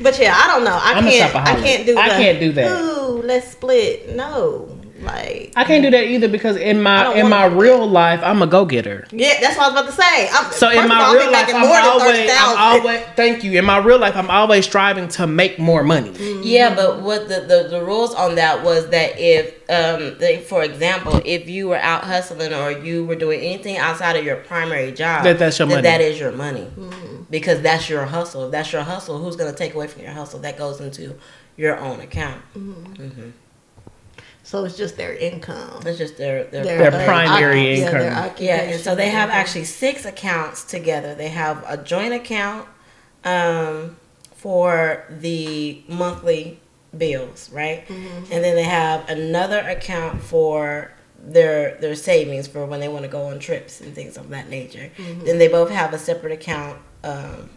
[0.00, 0.78] but yeah, I don't know.
[0.80, 1.34] I I'm can't.
[1.34, 1.98] I can't do.
[1.98, 2.80] I the, can't do that.
[2.80, 4.14] Ooh, let's split.
[4.14, 4.68] No,
[5.00, 7.60] like I can't do that either because in my in my do that.
[7.60, 9.06] real life, I'm a go getter.
[9.10, 10.28] yeah, that's what I was about to say.
[10.30, 12.36] I'm, So in my all, real life, I'm more than always, 30,000.
[12.36, 13.58] I'm always, thank you.
[13.58, 16.10] In my real life, I'm always striving to make more money.
[16.10, 16.42] Mm-hmm.
[16.44, 20.62] Yeah, but what the, the, the rules on that was that if, um, they, for
[20.62, 24.92] example, if you were out hustling or you were doing anything outside of your primary
[24.92, 25.82] job, That that's your money.
[25.82, 27.22] that is your money mm-hmm.
[27.30, 28.46] because that's your hustle.
[28.46, 30.40] If that's your hustle, who's gonna take away from your hustle?
[30.40, 31.14] That goes into
[31.56, 32.40] your own account.
[32.56, 33.30] Mm-hmm.
[34.50, 35.80] So it's just their income.
[35.86, 38.32] It's just their their, Their uh, primary yeah, their income.
[38.40, 41.14] Yeah, and so they have actually six accounts together.
[41.14, 42.66] They have a joint account
[43.22, 43.96] um,
[44.34, 46.58] for the monthly
[46.98, 47.86] bills, right?
[47.86, 48.32] Mm-hmm.
[48.32, 50.90] And then they have another account for
[51.22, 54.48] their their savings for when they want to go on trips and things of that
[54.48, 54.90] nature.
[54.96, 55.26] Mm-hmm.
[55.26, 56.76] Then they both have a separate account.
[57.04, 57.50] Um,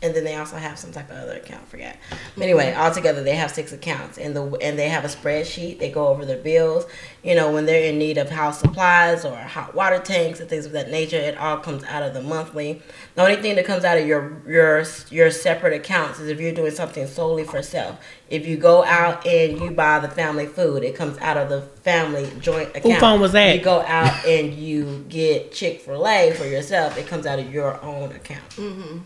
[0.00, 1.62] and then they also have some type of other account.
[1.62, 1.98] I forget.
[2.36, 5.78] But anyway, altogether they have six accounts, and the and they have a spreadsheet.
[5.78, 6.86] They go over their bills.
[7.22, 10.66] You know, when they're in need of house supplies or hot water tanks and things
[10.66, 12.80] of that nature, it all comes out of the monthly.
[13.16, 16.54] The only thing that comes out of your your your separate accounts is if you're
[16.54, 18.00] doing something solely for self.
[18.30, 21.62] If you go out and you buy the family food, it comes out of the
[21.62, 23.00] family joint account.
[23.00, 23.56] phone was that?
[23.56, 27.52] You go out and you get Chick Fil A for yourself, it comes out of
[27.52, 28.50] your own account.
[28.50, 28.98] Mm-hmm.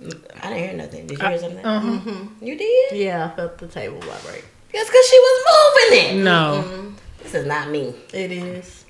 [0.00, 1.06] I didn't hear nothing.
[1.06, 1.64] Did you hear something?
[1.64, 1.88] Uh-huh.
[1.88, 2.44] Mm-hmm.
[2.44, 2.96] You did?
[2.96, 4.44] Yeah, I felt the table vibrate.
[4.72, 6.24] That's because she was moving it.
[6.24, 6.94] No, mm-hmm.
[7.22, 7.94] This is not me.
[8.12, 8.84] It is.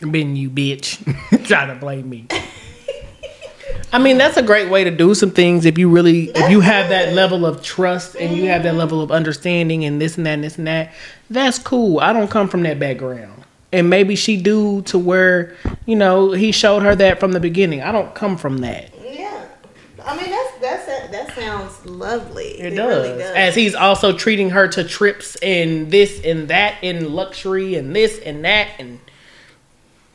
[0.00, 1.46] Been you, bitch.
[1.46, 2.26] Try to blame me.
[3.92, 6.60] I mean, that's a great way to do some things if you really, if you
[6.60, 8.78] have that level of trust and you have that mm-hmm.
[8.78, 10.92] level of understanding and this and that and this and that.
[11.30, 12.00] That's cool.
[12.00, 13.44] I don't come from that background.
[13.72, 17.82] And maybe she do to where, you know, he showed her that from the beginning.
[17.82, 18.92] I don't come from that.
[20.06, 22.60] I mean that's that's that sounds lovely.
[22.60, 23.20] It, does.
[23.20, 28.18] As he's also treating her to trips and this and that and luxury and this
[28.20, 29.00] and that and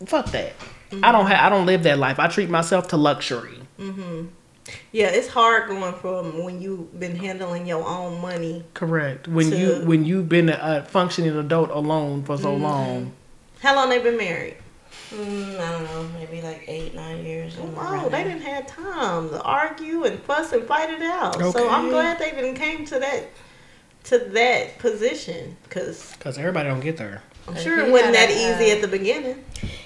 [0.05, 0.53] fuck that.
[1.03, 2.19] I don't have I don't live that life.
[2.19, 3.59] I treat myself to luxury.
[3.77, 4.27] Mm-hmm.
[4.91, 8.63] yeah, it's hard going from when you've been handling your own money.
[8.73, 9.27] Correct.
[9.27, 12.63] When To- you when you've been a, a functioning adult alone for so mm-hmm.
[12.63, 13.13] long.
[13.59, 14.55] How long they been married?
[15.11, 17.55] Mm, I don't know, maybe like eight, nine years.
[17.55, 21.35] somewhere Oh, around they didn't have time to argue and fuss and fight it out.
[21.51, 23.25] So I'm glad they didn't came to that
[24.05, 27.21] to that position because Cause everybody don't get there.
[27.47, 29.43] I'm Uh, sure it wasn't that a, easy uh, at the beginning.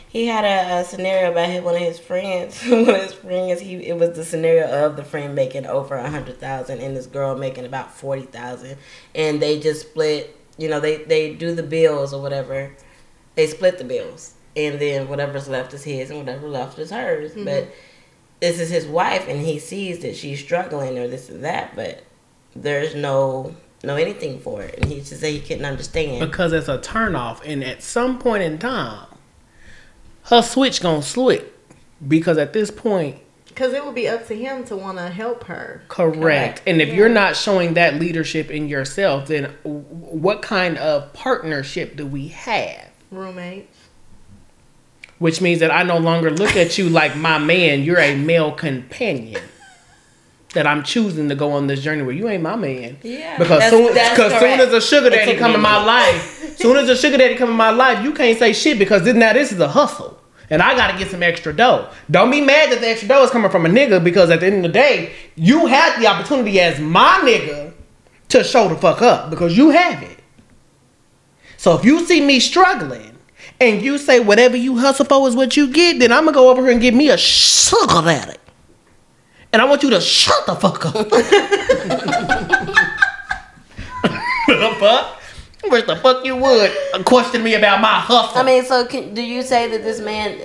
[0.07, 2.61] He had a, a scenario about his, one of his friends.
[2.69, 6.09] one of his friends, he it was the scenario of the friend making over a
[6.09, 8.77] hundred thousand and this girl making about forty thousand,
[9.15, 10.37] and they just split.
[10.57, 12.73] You know, they they do the bills or whatever.
[13.33, 17.31] They split the bills, and then whatever's left is his, and whatever left is hers.
[17.31, 17.45] Mm-hmm.
[17.45, 17.73] But
[18.39, 22.03] this is his wife, and he sees that she's struggling or this and that, but
[22.55, 26.19] there's no no anything for it, and he just say he couldn't understand.
[26.19, 29.07] Because it's a turnoff and at some point in time,
[30.23, 31.51] her switch gonna slip.
[32.05, 35.45] Because at this point, Because it would be up to him to want to help
[35.45, 35.83] her.
[35.87, 36.19] Correct.
[36.19, 36.61] Correct.
[36.67, 42.05] And if you're not showing that leadership in yourself, then what kind of partnership do
[42.05, 42.89] we have?
[43.11, 43.74] Roommates.
[45.19, 47.83] Which means that I no longer look at you like my man.
[47.83, 49.41] You're a male companion.
[50.53, 52.97] That I'm choosing to go on this journey where You ain't my man.
[53.03, 55.83] Yeah, Because that's- soon, that's cause soon as a sugar It daddy come in my
[55.83, 59.03] life, soon as a sugar daddy come in my life, you can't say shit because
[59.03, 60.17] this, now this is a hustle.
[60.49, 61.89] And I gotta get some extra dough.
[62.11, 64.45] Don't be mad that the extra dough is coming from a nigga because at the
[64.45, 67.73] end of the day, you had the opportunity as my nigga
[68.29, 70.19] to show the fuck up because you have it.
[71.57, 73.14] So if you see me struggling
[73.59, 76.49] and you say whatever you hustle for is what you get, then I'm gonna go
[76.49, 78.37] over here and give me a sugar daddy.
[79.53, 80.93] And I want you to shut the fuck up.
[84.47, 85.21] the fuck?
[85.71, 86.71] Wish the fuck you would
[87.05, 88.37] question me about my hustle.
[88.37, 90.37] I mean, so can, do you say that this man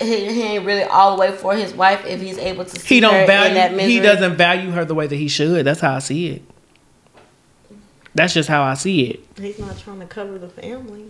[0.00, 2.96] he, he ain't really all the way for his wife if he's able to see
[2.96, 3.76] he her don't in that value.
[3.76, 3.92] misery?
[3.92, 5.66] He doesn't value her the way that he should.
[5.66, 6.42] That's how I see it.
[8.14, 9.20] That's just how I see it.
[9.38, 11.06] He's not trying to cover the family.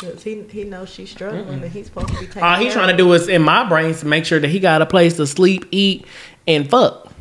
[0.00, 2.82] Because he, he knows she's struggling and he's supposed to be taking All he's care
[2.84, 5.16] trying to do is in my brain to make sure that he got a place
[5.16, 6.06] to sleep, eat,
[6.46, 7.12] and fuck.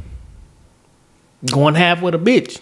[1.51, 2.61] Going half with a bitch.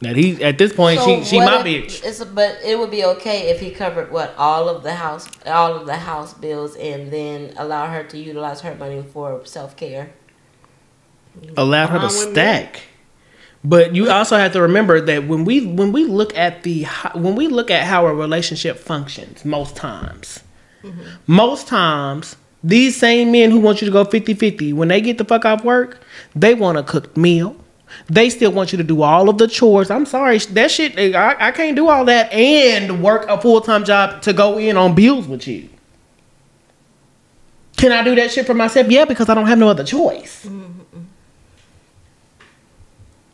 [0.00, 2.04] That he at this point So she she what my if- bitch.
[2.04, 5.74] It's but it would be okay if he covered what all of the house all
[5.74, 10.10] of the house bills and then allow her to utilize her money for self care.
[11.56, 12.32] allowed her to Fine with me.
[12.34, 12.82] stack.
[13.68, 17.34] But you also have to remember that when we when we look at the when
[17.34, 20.40] we look at how a relationship functions, most times,
[21.26, 25.24] most times these same men who want you to go 50-50, when they get the
[25.24, 26.00] fuck off work,
[26.34, 27.56] they want a cooked meal.
[28.08, 29.90] They still want you to do all of the chores.
[29.90, 30.96] I'm sorry, that shit.
[30.96, 34.58] Eh, I, I can't do all that and work a full time job to go
[34.58, 35.68] in on bills with you.
[37.76, 38.88] Can I do that shit for myself?
[38.88, 40.46] Yeah, because I don't have no other choice.
[40.46, 41.02] Mm-hmm, mm-hmm.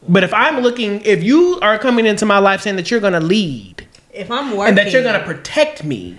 [0.09, 3.21] But if I'm looking, if you are coming into my life saying that you're gonna
[3.21, 6.19] lead If I'm working, and that you're gonna protect me,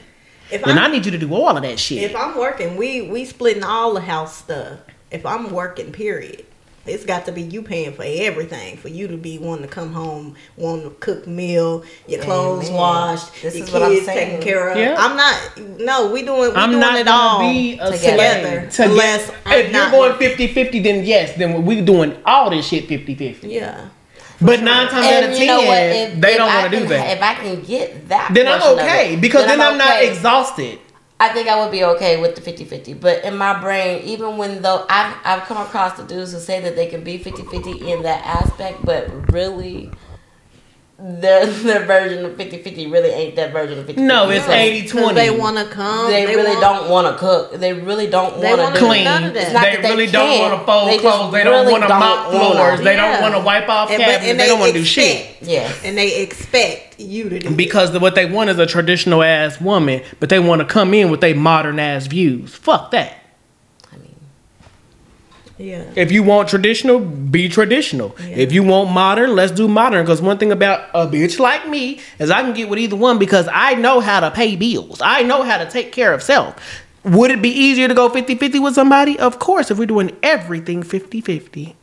[0.52, 2.04] if then I'm, I need you to do all of that shit.
[2.04, 4.80] if I'm working, we we splitting all the house stuff.
[5.12, 6.46] If I'm working, period.
[6.86, 9.94] It's got to be you paying for everything for you to be wanting to come
[9.94, 12.78] home, wanting to cook meal, your clothes Amen.
[12.78, 14.78] washed, This your is what I'm kids taken care of.
[14.78, 14.96] Yeah.
[15.00, 15.80] I'm not.
[15.80, 16.50] No, we doing.
[16.52, 18.70] We I'm doing not it gonna all be a together.
[18.70, 18.90] slave.
[18.92, 19.40] unless Together.
[19.46, 20.48] I'm If you're going working.
[20.50, 23.44] 50-50, then yes, then we doing all this shit 50-50.
[23.44, 23.90] Yeah.
[24.42, 25.62] But nine times out of ten, you know?
[25.62, 27.16] If, they if don't want to do that.
[27.18, 29.88] If I can get that, Then I'm portion of okay it, because then, I'm, not
[29.98, 30.10] okay.
[30.10, 30.80] exhausted.
[31.24, 33.00] I think I would be okay with the 50-50.
[33.00, 36.60] But in my brain, even when though I've I've come across the dudes who say
[36.60, 39.90] that they can be 50-50 in that aspect, but really
[41.06, 43.98] their their version of 50-50 really ain't that version of 50-50.
[43.98, 45.16] No, it's Because 80 Because 20.
[45.16, 46.10] they want to come.
[46.10, 47.54] They, really want- don't want to cook.
[47.60, 49.04] They really don't want wanna to do clean.
[49.04, 49.44] none of that.
[49.44, 50.50] It's not They they really don't can't.
[50.52, 51.34] want to fold They clothes.
[51.34, 52.40] They don't really want to don't mop wanna.
[52.56, 52.82] floors.
[52.82, 53.12] They Yeah.
[53.12, 54.30] don't want to wipe off And, but- cabinets.
[54.32, 55.28] and they, don't want to do shit.
[55.42, 55.70] Yeah.
[55.84, 57.50] And they expect you to do.
[57.52, 60.94] Because the, what they want is a traditional ass woman, but they want to come
[60.94, 62.56] in with their modern ass views.
[62.56, 63.18] Fuck that.
[65.64, 65.86] Yeah.
[65.96, 68.16] If you want traditional, be traditional.
[68.20, 68.36] Yeah.
[68.36, 70.04] If you want modern, let's do modern.
[70.04, 73.18] Because one thing about a bitch like me is I can get with either one
[73.18, 75.02] because I know how to pay bills.
[75.02, 76.56] I know how to take care of self.
[77.06, 79.18] Would it be easier to go 50 50 with somebody?
[79.18, 81.76] Of course, if we're doing everything 50 50.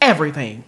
[0.00, 0.62] Everything.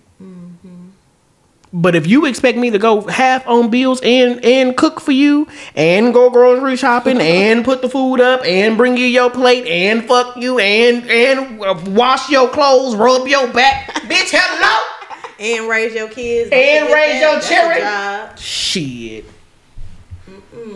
[1.73, 5.47] But if you expect me to go half on bills and and cook for you
[5.77, 10.05] and go grocery shopping and put the food up and bring you your plate and
[10.05, 14.97] fuck you and and uh, wash your clothes, rub your back, bitch, hello.
[15.39, 16.51] And raise your kids.
[16.53, 18.37] And raise your children.
[18.37, 19.25] Shit.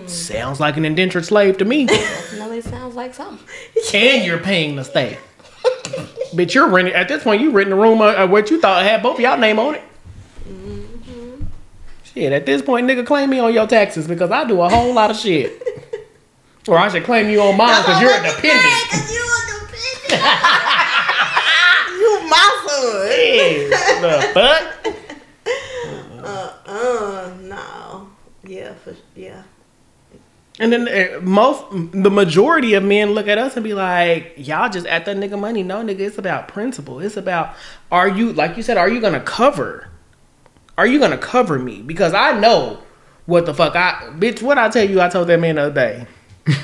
[0.07, 1.85] Sounds like an indentured slave to me.
[1.87, 3.47] Definitely sounds like something.
[3.93, 5.19] and you're paying to stay.
[6.33, 6.95] Bitch, you're renting.
[6.95, 9.21] At this point, you renting a room uh, uh, what you thought had both of
[9.21, 9.83] y'all name on it.
[12.15, 14.95] Shit, at this point, nigga, claim me on your taxes because I do a whole
[14.95, 15.61] lot of shit.
[16.69, 18.89] or I should claim you on mine because you're a dependent.
[18.89, 20.23] Cause you a dependent.
[21.99, 23.09] you my son.
[23.71, 24.97] Yeah, the fuck?
[26.27, 28.09] Uh, uh, no.
[28.47, 29.43] Yeah, for yeah.
[30.59, 34.71] And then uh, most, the majority of men look at us and be like, "Y'all
[34.71, 36.99] just at that nigga money." No, nigga, it's about principle.
[37.01, 37.55] It's about
[37.93, 39.91] are you, like you said, are you gonna cover?
[40.77, 41.83] Are you gonna cover me?
[41.83, 42.81] Because I know
[43.27, 44.43] what the fuck I, bitch.
[44.43, 46.07] What I tell you, I told that man the other day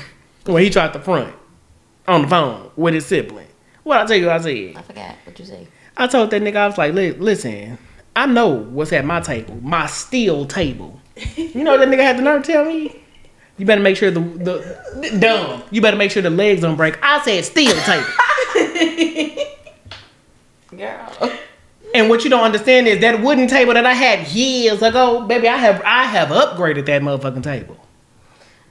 [0.45, 1.33] when he tried the front
[2.07, 3.47] on the phone with his sibling.
[3.83, 4.75] What I tell you, I said.
[4.77, 5.67] I forgot what you say.
[5.97, 7.77] I told that nigga, I was like, listen,
[8.15, 10.99] I know what's at my table, my steel table.
[11.35, 13.01] You know what that nigga had the nerve to tell me?
[13.57, 15.61] You better make sure the, the dumb.
[15.69, 16.97] You better make sure the legs don't break.
[17.03, 18.07] I said steel table.
[20.77, 21.37] Girl.
[21.93, 25.47] And what you don't understand is that wooden table that I had years ago, baby,
[25.47, 27.77] I have I have upgraded that motherfucking table.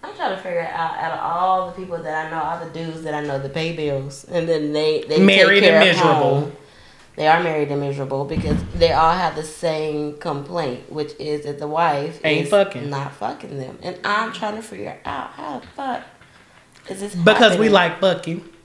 [0.02, 2.70] I'm trying to figure out out of all the people that I know, all the
[2.72, 5.90] dudes that I know that pay bills, and then they they Married take care and
[5.90, 6.40] of miserable.
[6.40, 6.52] home.
[7.16, 11.58] They are married and miserable because they all have the same complaint, which is that
[11.58, 12.88] the wife Ain't is fucking.
[12.88, 16.02] not fucking them, and I'm trying to figure out how the fuck
[16.88, 18.38] is this Because we like fucking.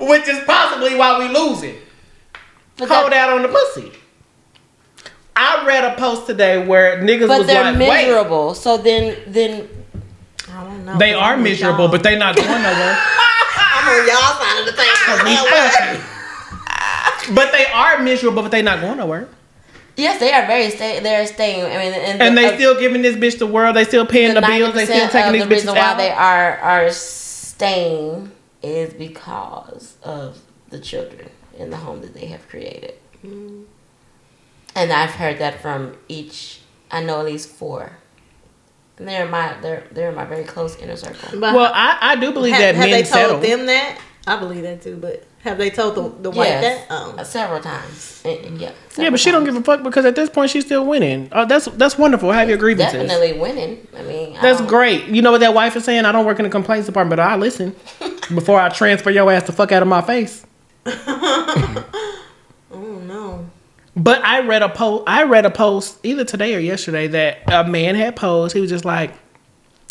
[0.00, 1.76] Which is possibly why we lose it.
[2.78, 3.92] But Hold that- out on the pussy.
[5.34, 8.06] I read a post today where niggas But was they're like, wait.
[8.06, 8.54] miserable.
[8.54, 9.68] So then, then
[10.52, 10.98] I don't know.
[10.98, 12.98] They are miserable, but they not going nowhere.
[13.74, 15.24] I'm on y'all side of the table.
[15.24, 17.34] We fucking.
[17.34, 19.28] But they are miserable, but they not going nowhere.
[19.96, 21.00] yes, they are very stay.
[21.00, 21.64] They're staying.
[21.64, 23.74] I mean, and, And they uh, still giving this bitch the world.
[23.76, 24.74] They still paying the, bills.
[24.74, 25.96] They still 90% taking of these the bitches reason why out.
[25.96, 28.30] they are are staying
[28.62, 30.38] is because of
[30.70, 32.94] the children in the home that they have created.
[33.24, 33.64] Mm.
[34.74, 36.60] And I've heard that from each.
[36.90, 37.92] I know at least four.
[38.98, 41.40] And they're my they're they're in my very close inner circle.
[41.40, 43.40] But well, I, I do believe have, that have men they told settle.
[43.40, 43.98] them that?
[44.26, 46.86] I believe that too, but have they told the, the wife Yes, that?
[46.90, 47.16] Oh.
[47.18, 48.22] uh, several times.
[48.24, 50.64] And- yeah, yeah, several but she don't give a fuck because at this point she's
[50.64, 51.28] still winning.
[51.32, 52.30] Oh, that's that's wonderful.
[52.30, 52.92] Have your grievances.
[53.08, 53.86] definitely winning.
[53.96, 55.06] I mean, That's don't- great.
[55.06, 56.04] You know what that wife is saying?
[56.04, 57.74] I don't work in the complaints department, but I listen
[58.34, 60.46] before I transfer your ass the fuck out of my face.
[62.74, 63.50] Oh no.
[63.94, 65.04] But I read a post.
[65.06, 68.54] I read a post either today or yesterday that a man had posed.
[68.54, 69.12] He was just like,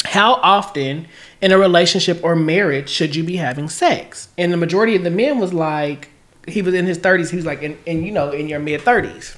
[0.03, 1.07] "How often
[1.41, 5.11] in a relationship or marriage should you be having sex?" And the majority of the
[5.11, 6.09] men was like,
[6.47, 7.29] he was in his thirties.
[7.29, 9.37] He was like, and, in you know, in your mid thirties.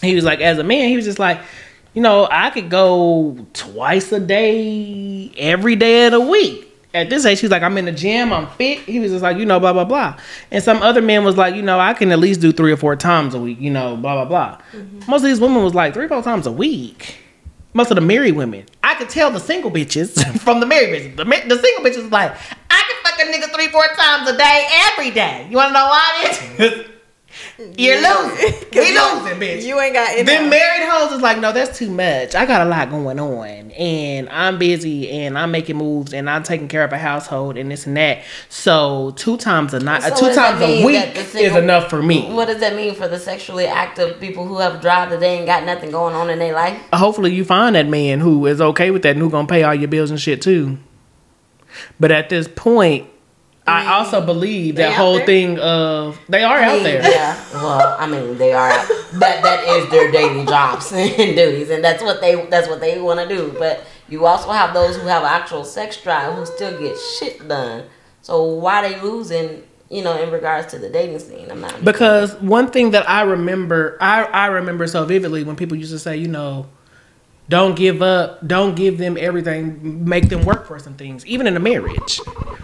[0.00, 1.40] He was like, as a man, he was just like,
[1.92, 6.69] you know, I could go twice a day, every day of the week.
[6.92, 8.80] At this age, he's like, I'm in the gym, I'm fit.
[8.80, 10.18] He was just like, you know, blah, blah, blah.
[10.50, 12.76] And some other man was like, you know, I can at least do three or
[12.76, 14.58] four times a week, you know, blah, blah, blah.
[14.72, 15.10] Mm-hmm.
[15.10, 17.18] Most of these women was like, three or four times a week.
[17.74, 18.64] Most of the married women.
[18.82, 21.16] I could tell the single bitches from the married bitches.
[21.16, 22.32] The, ma- the single bitches was like,
[22.70, 25.46] I can fuck a nigga three, four times a day, every day.
[25.48, 26.86] You wanna know why?
[27.76, 28.54] You're losing.
[28.72, 29.64] We losing, bitch.
[29.64, 32.34] You ain't got Then married hoes is like, no, that's too much.
[32.34, 36.44] I got a lot going on, and I'm busy, and I'm making moves, and I'm
[36.44, 38.22] taking care of a household, and this and that.
[38.48, 42.32] So two times a night, So two times a week the is enough for me.
[42.32, 45.46] What does that mean for the sexually active people who have drive that they ain't
[45.46, 46.80] got nothing going on in their life?
[46.92, 49.74] Hopefully, you find that man who is okay with that, and who gonna pay all
[49.74, 50.78] your bills and shit too.
[51.98, 53.08] But at this point,
[53.70, 55.26] I also believe that whole there?
[55.26, 57.02] thing of they are I out there.
[57.02, 57.36] Yeah.
[57.54, 58.68] Well, I mean, they are.
[58.68, 63.00] That that is their daily jobs and duties, and that's what they that's what they
[63.00, 63.54] want to do.
[63.58, 67.84] But you also have those who have actual sex drive who still get shit done.
[68.22, 69.64] So why they losing?
[69.88, 73.22] You know, in regards to the dating scene, I'm not Because one thing that I
[73.22, 76.66] remember, I, I remember so vividly when people used to say, you know,
[77.50, 81.56] don't give up, don't give them everything, make them work for some things, even in
[81.56, 82.20] a marriage,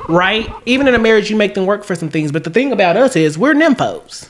[0.08, 0.48] right?
[0.64, 2.30] Even in a marriage, you make them work for some things.
[2.30, 4.28] But the thing about us is we're nymphos.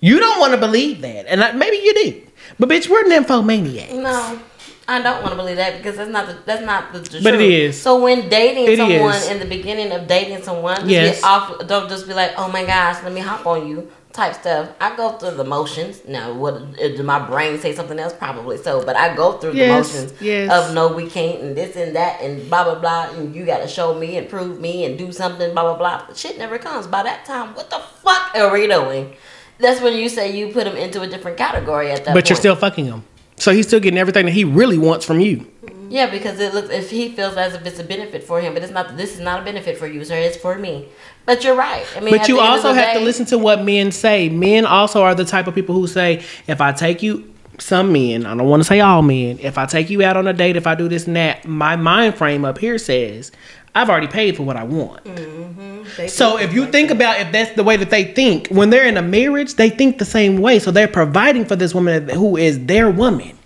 [0.00, 2.22] You don't want to believe that, and I, maybe you do,
[2.58, 3.92] but bitch, we're nymphomaniacs.
[3.94, 4.40] No,
[4.88, 7.34] I don't want to believe that because that's not the, that's not the, the But
[7.34, 7.80] it is.
[7.80, 9.30] So when dating It someone is.
[9.30, 11.22] in the beginning of dating someone, just Yes.
[11.22, 11.66] off.
[11.68, 14.70] Don't just be like, oh my gosh, let me hop on you type stuff.
[14.80, 16.02] I go through the motions.
[16.08, 18.14] Now, what uh, did my brain say something else?
[18.14, 20.50] Probably so, but I go through Yes, the motions yes.
[20.50, 23.58] of no, we can't, and this and that, and blah blah blah, and you got
[23.58, 26.04] to show me and prove me and do something, blah blah blah.
[26.08, 26.86] But shit never comes.
[26.86, 29.14] By that time, what the fuck are we doing?
[29.58, 32.14] That's when you say you put him into a different category at that.
[32.14, 33.04] But you're still fucking him.
[33.36, 35.46] So he's still getting everything that he really wants from you.
[35.88, 38.62] Yeah, because it looks if he feels as if it's a benefit for him, but
[38.62, 38.96] it's not.
[38.96, 40.16] This is not a benefit for you, sir.
[40.16, 40.88] It's for me.
[41.24, 41.84] But you're right.
[41.96, 44.28] I mean, But you the end of also have to listen to what men say.
[44.28, 48.26] Men also are the type of people who say, if I take you, some men,
[48.26, 50.56] I don't want to say all men, if I take you out on a date,
[50.56, 53.32] if I do this and that, my mind frame up here says,
[53.74, 55.04] I've already paid for what I want.
[55.04, 55.82] Mm-hmm.
[55.96, 58.70] They So if you like think about if that's the way that they think, when
[58.70, 60.58] they're in a marriage, they think the same way.
[60.58, 63.36] So they're providing for this woman who is their woman.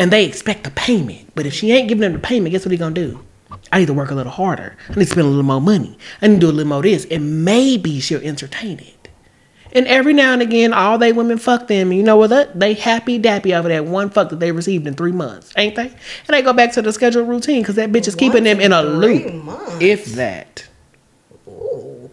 [0.00, 1.30] And they expect the payment.
[1.34, 3.20] But if she ain't giving them the payment, guess what he gonna do?
[3.70, 4.74] I need to work a little harder.
[4.88, 5.98] I need to spend a little more money.
[6.22, 7.04] I need to do a little more this.
[7.10, 9.08] And maybe she'll entertain it.
[9.72, 11.90] And every now and again, all they women fuck them.
[11.90, 12.30] And you know what?
[12.30, 15.76] That they happy dappy over that one fuck that they received in three months, ain't
[15.76, 15.88] they?
[15.88, 15.98] And
[16.28, 18.82] they go back to the scheduled routine because that bitch is keeping them in a
[18.82, 19.44] three loop.
[19.44, 19.76] months.
[19.80, 20.66] If that.
[21.46, 22.10] Ooh.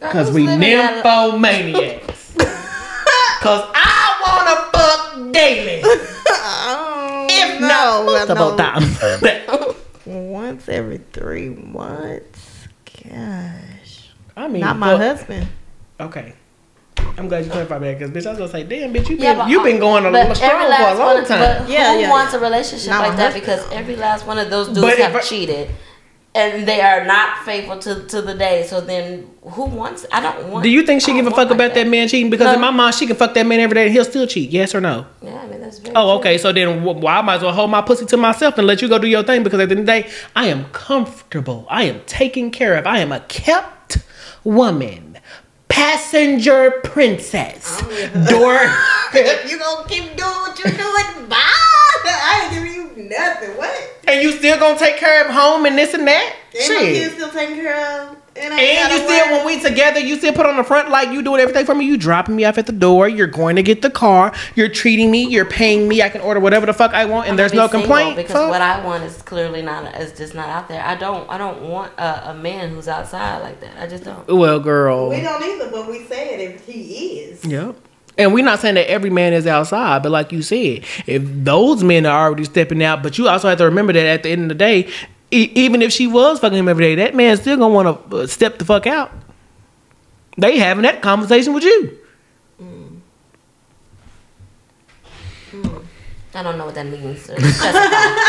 [0.00, 2.36] Cause we nymphomaniacs.
[3.40, 5.82] Cause I wanna fuck daily.
[6.30, 6.87] Oh.
[7.88, 9.74] If no, not multiple
[10.06, 12.68] um, Once every three months.
[13.04, 14.10] Gosh.
[14.36, 15.48] I mean, Not my but- husband.
[16.00, 16.34] Okay.
[17.16, 19.24] I'm glad you clarified that because bitch, I was gonna say, damn, bitch, you been
[19.24, 21.62] Yeah, but, you been going a but little strong for a long one, time.
[21.62, 22.38] But Yeah, who yeah, wants yeah.
[22.38, 23.32] a relationship Not like that?
[23.32, 23.42] husband.
[23.44, 25.68] Because every last one of those dudes But have I- cheated,
[26.34, 28.64] and they are not faithful to, to the day.
[28.68, 30.06] So then, who wants?
[30.12, 30.62] I don't want.
[30.62, 32.30] Do you think she give a fuck want about like that man cheating?
[32.30, 32.54] Because No.
[32.54, 34.50] in my mind, she can fuck that man every day and he'll still cheat.
[34.50, 35.06] Yes or no?
[35.22, 35.94] Yeah, I mean that's very.
[35.96, 36.18] Oh, true.
[36.20, 36.38] okay.
[36.38, 38.80] So then, wh- why I might as well hold my pussy to myself and let
[38.80, 39.42] you go do your thing?
[39.42, 41.66] Because at the end of the day, I am comfortable.
[41.68, 42.86] I am taken care of.
[42.86, 43.98] I am a kept
[44.44, 45.18] woman,
[45.68, 47.80] passenger princess,
[48.30, 48.58] door.
[49.12, 51.36] if you gonna keep doing what you're doing, bye.
[52.10, 53.56] I ain't giving you nothing.
[53.56, 53.94] What?
[54.06, 56.36] and you still gonna take care of home and this and that?
[56.58, 58.16] And my kids still taken care of.
[58.40, 61.22] And, you gotta still, when we together, you still put on the front like you
[61.22, 61.84] doing everything for me.
[61.84, 63.08] You dropping me off at the door.
[63.08, 64.32] You're going to get the car.
[64.54, 65.24] You're treating me.
[65.26, 66.02] You're paying me.
[66.02, 68.16] I can order whatever the fuck I want, and I'm there's no be single complaint.
[68.16, 68.50] because Fuck.
[68.50, 70.82] what I want is clearly not is just not out there.
[70.82, 73.78] I don't I don't want a, a man who's outside like that.
[73.78, 74.26] I just don't.
[74.28, 75.10] well, girl.
[75.10, 77.44] We don't either, but we said if he is.
[77.44, 77.76] Yep.
[78.16, 81.84] And we're not saying that every man is outside, but like you said, if those
[81.84, 84.42] men are already stepping out, but you also have to remember that at the end
[84.42, 84.90] of the day,
[85.30, 88.16] e- even if she was fucking him every day, that man's still gonna want to
[88.16, 89.10] uh, step the fuck out.
[90.36, 91.98] They having that conversation with you.
[96.34, 97.26] I don't know what that means.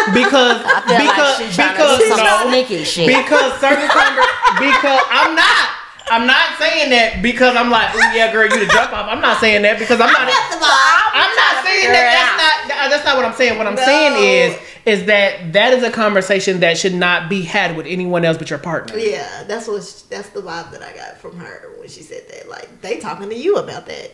[0.10, 0.58] Because
[0.98, 3.06] because like because to do some no, shit.
[3.06, 4.26] because certain conver-
[4.58, 5.70] because I'm not
[6.10, 9.22] I'm not saying that because I'm like oh yeah girl you the jump off I'm
[9.22, 13.26] not saying that because I'm not I'm not saying that that's not that's not what
[13.26, 13.86] I'm saying what I'm No.
[13.86, 14.58] saying is
[14.90, 18.50] is that that is a conversation that should not be had with anyone else but
[18.50, 21.88] your partner Yeah, that's what she- that's the vibe that I got from her when
[21.88, 22.50] she said that.
[22.50, 24.12] Like they talking to you about that.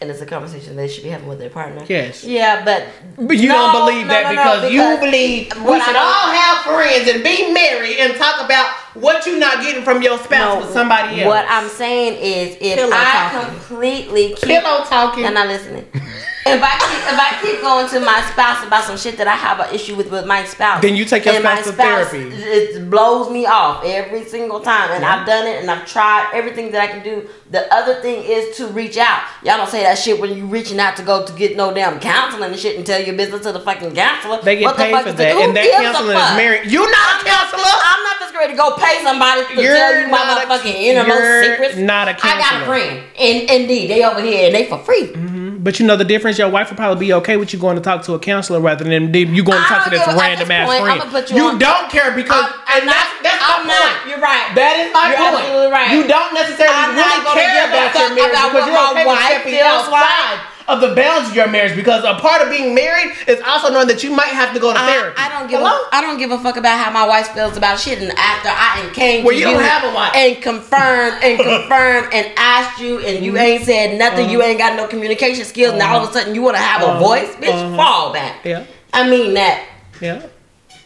[0.00, 1.82] and it's a conversation they should be having with their partner.
[1.88, 2.24] Yes.
[2.24, 2.84] Yeah, but
[3.16, 5.84] but you No, don't believe no, that no, no, because, you believe we what I
[5.86, 10.02] should all have friends and be married and talk about what you're not getting from
[10.02, 11.28] your spouse no, with somebody else.
[11.28, 13.48] What I'm saying is, if Pillow I talking.
[13.58, 15.24] completely keep, Pillow talking.
[15.24, 15.86] You're not listening.
[16.46, 19.34] if I keep, if I keep going to my spouse about some shit that I
[19.34, 21.72] have an issue with with my spouse, Then you take your and my spouse to
[21.72, 22.30] therapy.
[22.36, 26.70] It blows me off every single time, and I've done it, and I've tried everything
[26.72, 27.28] that I can do.
[27.50, 29.22] The other thing is to reach out.
[29.42, 31.98] Y'all don't say that shit when you reaching out to go to get no damn
[32.00, 34.42] counseling and shit and tell your business to the fucking counselor.
[34.42, 36.70] They get What the paid fuck for that, and that counselor is married.
[36.70, 37.62] You're not a I'm not counselor.
[37.62, 40.42] just- I'm not just ready to go pay somebody to You're tell you my not
[40.44, 41.76] a- motherfucking innermost secrets.
[41.76, 42.32] Not a counselor.
[42.34, 45.06] I got a friend, and indeed, they over here and they for free.
[45.08, 45.43] Mm-hmm.
[45.64, 46.36] But you know the difference.
[46.36, 48.84] Your wife will probably be okay with you going to talk to a counselor rather
[48.84, 51.00] than you going to talk to this random ass friend.
[51.00, 53.80] I'ma you don't care because I'm and that's that's I'm my not.
[53.96, 54.12] point.
[54.12, 54.52] You're right.
[54.60, 55.40] That is my You're point.
[55.40, 55.90] absolutely right.
[55.96, 60.53] You don't necessarily really care about your marriage because you're okay with wife stepping outside
[60.68, 61.74] of the bounds of your marriage.
[61.76, 64.72] Because a part of being married is also knowing that you might have to go
[64.72, 65.16] to I, therapy.
[65.18, 65.70] I don't give Hello?
[65.70, 67.98] a I don't give a fuck about how my wife feels about shit.
[68.00, 70.12] And after I came Well, to you don't have a wife.
[70.14, 73.24] and confirmed and confirmed and asked you, and Mm-hmm.
[73.24, 74.28] you ain't said nothing.
[74.30, 75.74] You ain't got no communication skills.
[75.78, 76.98] Now all of a sudden you want to have a Uh-huh.
[77.00, 77.50] voice, bitch.
[77.52, 77.76] Uh-huh.
[77.76, 78.44] Fall back.
[78.44, 78.64] Yeah.
[78.92, 79.66] I mean that.
[80.00, 80.26] Yeah.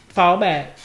[0.09, 0.78] Fall back.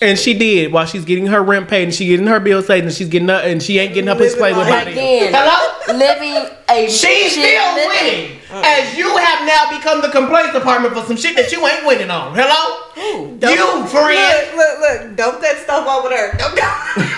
[0.00, 2.84] And she did while she's getting her rent paid and she getting her bills paid
[2.84, 4.92] and she's getting her, and she ain't getting her pussy played with Living nobody.
[4.92, 5.98] Again, Hello?
[5.98, 8.38] living a She's still living- winning.
[8.52, 12.10] as you have now become the complaints department for some shit that you ain't winning
[12.10, 12.34] on.
[12.36, 13.36] Hello?
[13.38, 14.56] Don't- You, friend.
[14.56, 15.16] Look, look, look.
[15.16, 16.32] Dump that stuff over there.
[16.38, 16.58] Don't.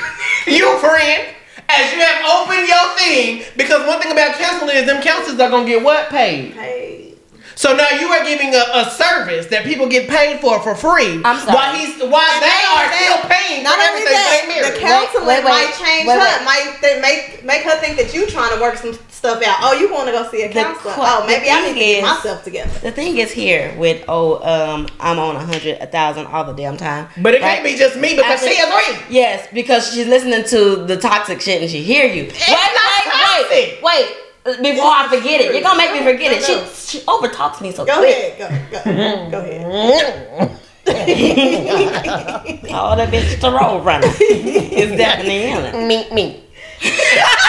[0.46, 1.34] You, friend.
[1.68, 5.50] As you have opened your thing, because one thing about counseling is them counselors are
[5.50, 6.52] gonna get what paid.
[6.54, 7.09] hey.
[7.55, 11.20] So now you are giving a, a service that people get paid for for free.
[11.24, 11.55] I'm sorry.
[11.55, 14.46] While he's while And they are only still paying Not for only everything that, they
[14.46, 14.80] the married.
[14.80, 16.44] counseling Wait, wait, might change wait, her.
[16.44, 19.59] Might th- make make her think that you trying to work some stuff out.
[19.61, 20.94] Oh, you want to go see a The counselor?
[20.94, 22.70] qu- oh, maybe I need to get myself together.
[22.80, 26.55] The thing is here with oh um I'm on a hundred a thousand all the
[26.55, 27.09] damn time.
[27.20, 27.61] But it right?
[27.61, 29.05] can't be just me because After- she agreed.
[29.11, 32.24] Yes, because she's listening to the toxic shit and she hear you.
[32.24, 33.51] wait, not toxic.
[33.51, 34.16] wait, wait, wait.
[34.45, 36.41] Before I forget it, you're gonna make me forget it.
[36.49, 36.68] No, no.
[36.70, 38.38] She she over talks me so Go quick.
[38.41, 38.70] ahead.
[38.70, 38.78] Go.
[38.84, 39.30] Go.
[39.30, 40.57] Go ahead.
[42.72, 44.07] Oh, that bitch is the road runner.
[44.18, 46.45] it's definitely in Me, me.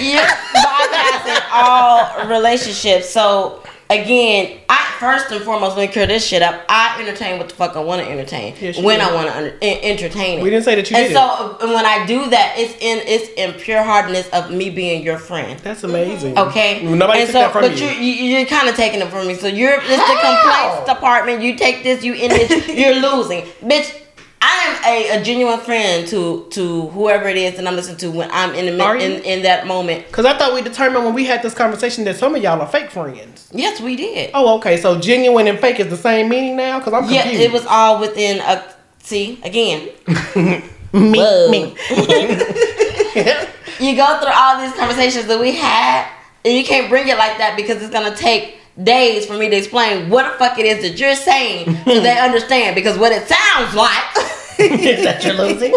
[0.00, 3.08] You're bypassing all relationships.
[3.10, 3.62] So
[3.92, 7.54] again, I first and foremost when we clear this shit up, I entertain what the
[7.54, 9.08] fuck I want to entertain Yes, when did.
[9.08, 10.42] I want to under- entertain it.
[10.42, 13.28] We didn't say that you and did so when I do that, it's in it's
[13.36, 15.58] in pure heartedness of me being your friend.
[15.60, 16.38] That's amazing.
[16.38, 16.82] Okay.
[16.84, 17.88] Nobody and took so, that from but you.
[17.88, 18.12] you.
[18.38, 19.34] you are kind of taking it from me.
[19.34, 20.72] So you're it's the How?
[20.76, 21.42] complaints department.
[21.42, 24.01] You take this, you in this, you're losing, bitch.
[24.44, 28.10] I am a, a genuine friend to to whoever it is that I'm listening to
[28.10, 29.16] when I'm in the Are mid- you?
[29.18, 30.06] in, in that moment.
[30.08, 32.66] Because I thought we determined when we had this conversation that some of y'all are
[32.66, 33.48] fake friends.
[33.52, 34.30] Yes, we did.
[34.34, 34.78] Oh, okay.
[34.78, 36.80] So genuine and fake is the same meaning now?
[36.80, 38.64] Because I'm yeah, it was all within a.
[39.04, 39.88] See again.
[40.92, 41.74] me, me.
[43.80, 46.08] you go through all these conversations that we had,
[46.44, 49.56] and you can't bring it like that because it's gonna take days for me to
[49.56, 52.74] explain what the fuck it is that you're saying so they understand.
[52.74, 54.04] Because what it sounds like
[54.58, 55.72] is that you're losing?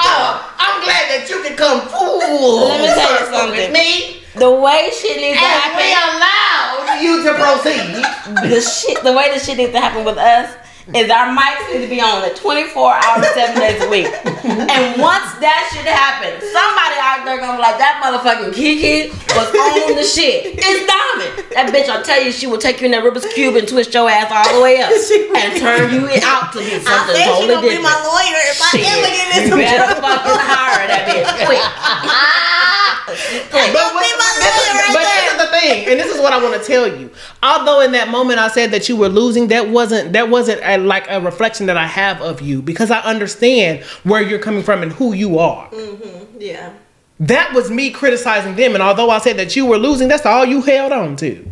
[0.00, 2.68] oh, I'm glad that you can come fool.
[2.68, 3.56] Let me tell you something.
[3.58, 4.22] with me.
[4.34, 6.20] the way shit needs to And we happen.
[6.20, 8.04] allowed you to proceed.
[8.50, 10.54] The shit, the way the shit needs to happen with us
[10.94, 14.08] is our mics need to be on at 24 hours, seven days a week.
[14.08, 19.52] And once that shit happens, somebody out there gonna be like, that motherfucking Kiki was
[19.52, 20.56] on the shit.
[20.56, 21.52] It's Diamond.
[21.52, 23.92] That bitch, I'll tell you, she will take you in that Rubik's Cube and twist
[23.92, 24.88] your ass all the way up
[25.36, 28.40] and turn you out to be I something said she totally gonna be my lawyer
[28.48, 30.08] if I ever get You into some better trouble.
[30.08, 31.64] fucking hire that bitch quick.
[33.08, 36.32] But, what, this, is, lawyer right but this is the thing, and this is what
[36.32, 37.10] I want to tell you.
[37.42, 40.84] Although in that moment I said that you were losing, that wasn't that wasn't a,
[40.84, 44.82] like a reflection that I have of you because I understand where you're coming from
[44.82, 45.68] and who you are.
[45.70, 46.40] Mm-hmm.
[46.40, 46.72] Yeah.
[47.20, 50.44] That was me criticizing them, and although I said that you were losing, that's all
[50.44, 51.50] you held on to.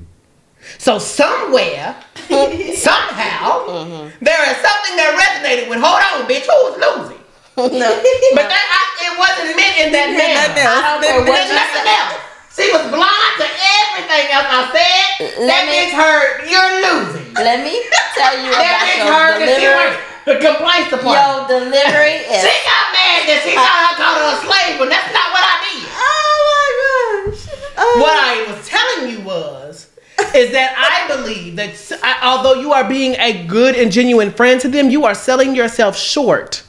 [0.79, 4.25] So somewhere, somehow, mm-hmm.
[4.25, 5.79] there is something that resonated with.
[5.83, 7.23] Hold on, bitch, who's losing?
[7.57, 7.89] No.
[8.37, 10.61] But that I, it wasn't meant in that Nothing manner.
[10.61, 10.77] else.
[10.77, 12.26] I don't care what There's nothing else.
[12.57, 15.37] She was blind to everything else I said.
[15.45, 17.29] Let that me- bitch heard you're losing.
[17.37, 17.85] Let me
[18.17, 20.25] tell you That bitch heard about that she your went delivery.
[20.25, 21.21] the complaints department.
[21.21, 24.89] Your delivery is She got mad that she thought I called her a slave, but
[24.89, 25.85] that's not what I did.
[26.01, 27.43] Oh my gosh.
[27.77, 28.01] Oh.
[28.01, 29.89] What I was telling you was
[30.35, 34.59] is that I believe that I- although you are being a good and genuine friend
[34.63, 36.63] to them, you are selling yourself short.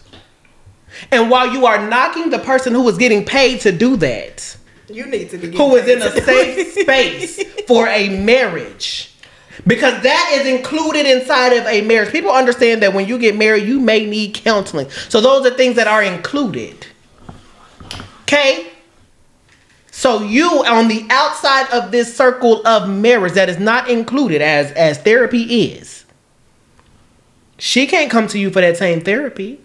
[1.12, 4.56] And while you are knocking the person who is getting paid to do that,
[4.90, 5.56] You need to be.
[5.56, 9.14] who is in a safe space for a marriage.
[9.66, 12.12] Because that is included inside of a marriage.
[12.12, 14.90] People understand that when you get married, you may need counseling.
[15.10, 16.88] So those are things that are included.
[18.22, 18.72] Okay?
[19.92, 24.72] So you on the outside of this circle of marriage that is not included as
[24.74, 26.06] as therapy is.
[27.58, 29.60] She can't come to you for that same therapy.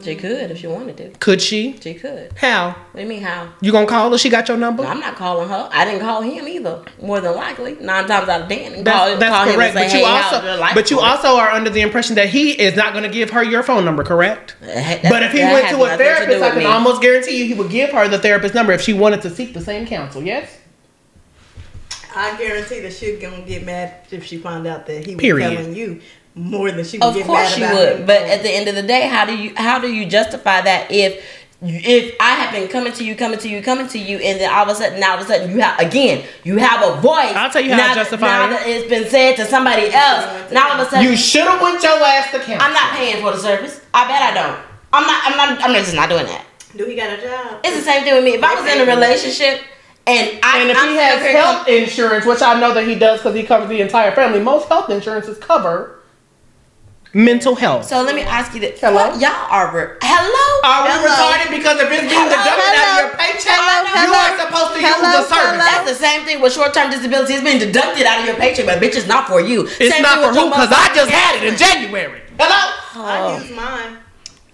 [0.00, 0.18] She mm.
[0.20, 1.08] could if she wanted to.
[1.18, 1.76] Could she?
[1.80, 2.32] She could.
[2.36, 2.70] How?
[2.70, 3.52] What do you mean how?
[3.60, 4.18] You gonna call her?
[4.18, 4.84] She got your number?
[4.84, 5.68] I'm not calling her.
[5.72, 6.84] I didn't call him either.
[7.02, 8.84] More than likely, nine times out of ten.
[8.84, 9.76] That's, call, that's call him correct.
[9.76, 12.14] and But you hey, also, how's your life but you also are under the impression
[12.14, 14.56] that he is not going to give her your phone number, correct?
[14.62, 16.64] Uh, that- but if he went to a nothing do therapist, I with can me.
[16.64, 19.52] almost guarantee you he would give her the therapist number if she wanted to seek
[19.52, 20.22] the same counsel.
[20.22, 20.58] Yes.
[22.14, 25.56] I guarantee that she's gonna get mad if she found out that he was Period.
[25.56, 26.00] telling you
[26.38, 28.06] more than she would Of get course mad she about would, him.
[28.06, 30.90] but at the end of the day, how do you how do you justify that
[30.90, 31.22] if
[31.60, 34.48] if I have been coming to you, coming to you, coming to you, and then
[34.48, 37.00] all of a sudden, now all of a sudden, you have again, you have a
[37.00, 37.34] voice.
[37.34, 38.50] I'll tell you how I now, justify now it.
[38.50, 40.52] that it's been said to somebody else.
[40.52, 42.58] Now all of a sudden, You should have went your ass to counsel.
[42.60, 43.80] I'm not paying for the service.
[43.92, 44.58] I bet I don't.
[44.92, 45.22] I'm not.
[45.26, 45.64] I'm not.
[45.64, 46.44] I'm just not doing that.
[46.76, 47.60] Do he got a job?
[47.64, 48.34] It's the same thing with me.
[48.34, 49.60] If I was in a relationship
[50.06, 53.18] and I And if I'm he has health insurance, which I know that he does
[53.18, 55.97] because he covers the entire family, most health insurances cover
[57.14, 57.86] mental health.
[57.86, 58.80] So let me ask you this.
[58.80, 59.10] Hello?
[59.10, 59.20] What?
[59.20, 60.46] Y'all are re- hello.
[60.64, 61.08] Are we Hello.
[61.08, 64.34] retarded because if it's being Hello, deducted out of your paycheck, oh, Hello, you are
[64.36, 65.56] supposed to Hello, use the service.
[65.56, 65.64] hello.
[65.64, 67.34] That's the same thing with short-term disability.
[67.34, 69.64] It's being deducted out of your paycheck, but bitch, it's not for you.
[69.80, 72.20] It's Same not for with who because I just had it in January.
[72.38, 72.62] Hello?
[72.98, 73.04] Oh.
[73.06, 73.98] I use mine.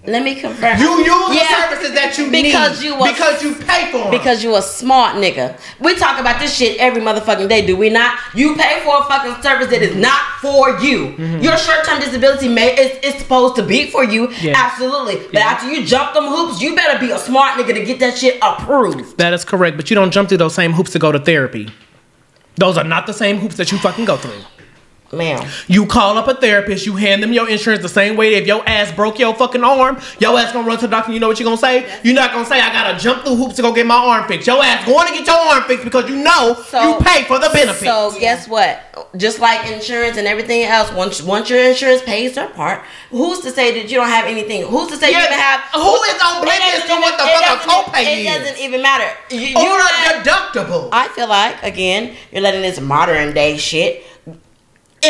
[0.07, 0.79] Let me confirm.
[0.79, 1.43] You use Yeah.
[1.49, 4.11] the services that you Because need you was- because you pay for them.
[4.11, 5.57] Because you a smart nigga.
[5.81, 8.19] We talk about this shit every motherfucking day, do we not?
[8.35, 11.15] You pay for a fucking service that is not for you.
[11.17, 11.41] Mm-hmm.
[11.41, 14.31] Your short-term disability may is, is supposed to be for you.
[14.43, 14.53] Yeah.
[14.57, 15.23] Absolutely.
[15.33, 18.19] But after you jump them hoops, you better be a smart nigga to get that
[18.19, 19.17] shit approved.
[19.17, 21.71] that is correct, but you don't jump through those same hoops to go to therapy.
[22.57, 24.33] Those are not the same hoops that you fucking go through.
[25.13, 25.49] Ma'am.
[25.69, 28.35] You call up a therapist, you hand them your insurance the same way.
[28.35, 31.13] If your ass broke your fucking arm, your ass gonna run to the doctor.
[31.13, 31.87] You know what you're gonna say?
[32.03, 34.47] You're not gonna say I gotta jump through hoops to go get my arm fixed.
[34.47, 37.49] Your ass going to get your arm fixed because you know you pay for the
[37.53, 37.81] benefits.
[37.85, 38.81] So guess what?
[39.17, 43.51] Just like insurance and everything else, once once your insurance pays their part, who's to
[43.51, 44.63] say that you don't have anything?
[44.67, 45.61] Who's to say you Yeah, even have?
[45.75, 48.39] who is oblivious It to what the fuck a copay It is?
[48.49, 49.09] doesn't even matter.
[49.31, 50.89] You, you or a deductible.
[50.93, 54.05] I feel like again, you're letting this modern day shit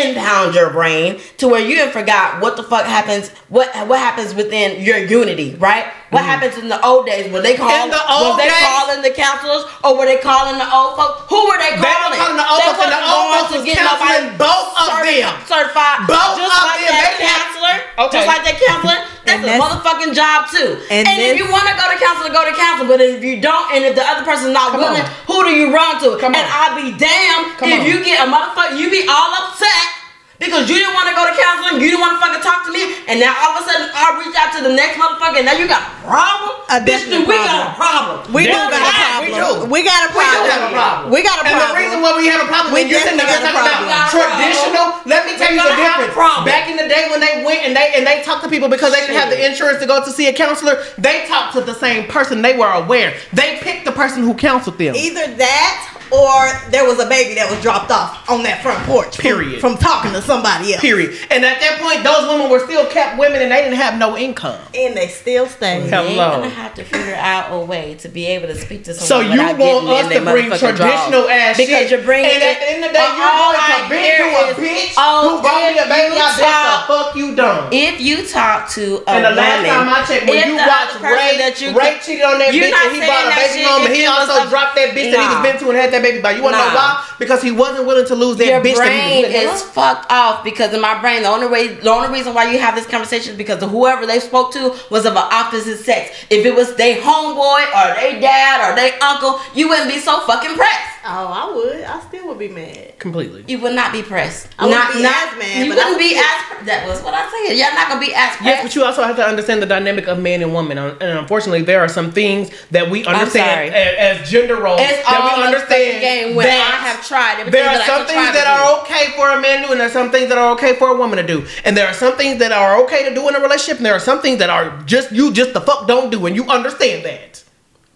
[0.03, 4.35] impound your brain to where you have forgot what the fuck happens what what happens
[4.35, 5.93] within your unity, right?
[6.15, 7.91] What happens in the old days when they call Mm-hmm.
[7.91, 10.95] In the old was they days- calling the counselors or were they calling the old
[10.95, 11.27] folks?
[11.27, 12.19] Who were they They were calling?
[12.23, 14.87] calling the old They folks, and the old folks to was get counseling both of
[14.95, 15.35] certi- them.
[15.51, 15.99] Certified.
[16.07, 16.95] Both just of like them.
[16.95, 17.77] that They had- counselor.
[18.07, 18.15] Okay.
[18.23, 18.99] Just like that counselor.
[19.27, 20.71] That's And a motherfucking job too.
[20.93, 22.89] and And, if you want to go to counselor, go to counselor.
[22.93, 25.09] But if you don't, and if the other person's not willing, on.
[25.27, 26.15] who do you run to?
[26.21, 26.53] Come and on.
[26.53, 27.87] I'll be damned Come if on.
[27.89, 30.04] you get a motherfucker, you be all upset.
[30.45, 32.73] Because you didn't want to go to counseling, you didn't want to fucking talk to
[32.73, 35.47] me, and now all of a sudden I reach out to the next motherfucker, and
[35.49, 36.53] now you got a problem.
[36.69, 37.49] A Bitch, then we problem.
[37.49, 38.17] got a problem.
[38.35, 39.69] We do Yeah, got a we problem.
[39.69, 39.73] do.
[39.73, 40.25] We got a problem.
[40.25, 40.45] We problem.
[40.45, 41.07] do have a problem.
[41.13, 41.49] We got a problem.
[41.49, 41.75] And problem.
[41.75, 43.85] the reason why we have a problem We is you're sitting there talking got a
[43.85, 44.35] about problem.
[44.35, 44.87] traditional.
[45.05, 46.15] Let me tell you the a difference.
[46.17, 46.45] problem.
[46.49, 48.93] Back in the day when they went and they and they talked to people because
[48.93, 51.75] they didn't have the insurance to go to see a counselor, they talked to the
[51.75, 52.41] same person.
[52.43, 53.15] They were aware.
[53.33, 54.95] They picked the person who counseled them.
[54.97, 59.19] Either that or there was a baby that was dropped off on that front porch.
[59.19, 59.61] Period.
[59.61, 60.81] From, talking to somebody else.
[60.81, 61.11] Period.
[61.31, 64.17] And at that point, those women were still kept women and they didn't have no
[64.17, 64.61] income.
[64.73, 65.83] And they still stay.
[65.83, 66.15] Hello.
[66.15, 69.21] They're gonna have to figure out a way to be able to speak to So
[69.21, 69.59] you want
[69.89, 71.31] us to bring traditional drawers.
[71.31, 71.91] ass because shit.
[71.91, 74.55] you're bringing and at the end of the day, you're going to bitch to a
[74.55, 76.55] bitch oh, who brought me a baby you talk- there.
[76.55, 77.69] The fuck you done.
[77.73, 80.69] If you talk to a And the last woman, time I checked, when you the
[80.69, 83.83] watched Ray, that you Ray cheated on that bitch and he brought a baby home
[83.87, 86.21] and he also dropped that bitch that he was been to and had that baby
[86.21, 86.33] by.
[86.33, 87.05] You wanna know why?
[87.19, 90.11] Because he wasn't willing to lose that your bitch brain that he was is fucked
[90.11, 92.87] off because in my brain the only way the only reason why you have this
[92.87, 96.15] conversation is because whoever they spoke to was of an opposite sex.
[96.31, 100.21] If it was they homeboy or they dad or they uncle, you wouldn't be so
[100.27, 100.94] fucking pressed.
[101.07, 101.85] Oh, I would.
[101.85, 102.99] I still would be mad.
[102.99, 103.45] Completely.
[103.47, 104.49] You would not be pressed.
[104.59, 106.67] I wouldn't not, be not, as mad, You but I wouldn't would be still- as.
[106.67, 107.59] That was what I said.
[107.59, 108.43] You're not gonna be as pressed.
[108.45, 111.19] Yes, but you also have to understand the dynamic of man and woman, uh, and
[111.19, 115.37] unfortunately, there are some things that we understand as, as gender roles It's that all
[115.37, 115.69] we a understand.
[115.69, 118.81] fucking game when that I have tried everything There are some could things that are
[118.81, 120.89] okay for a man to do, and there are some things that are okay for
[120.89, 123.35] a woman to do, and there are some things that are okay to do in
[123.37, 126.09] a relationship, and there are some things that are just you just the fuck don't
[126.11, 127.45] do, and you understand that.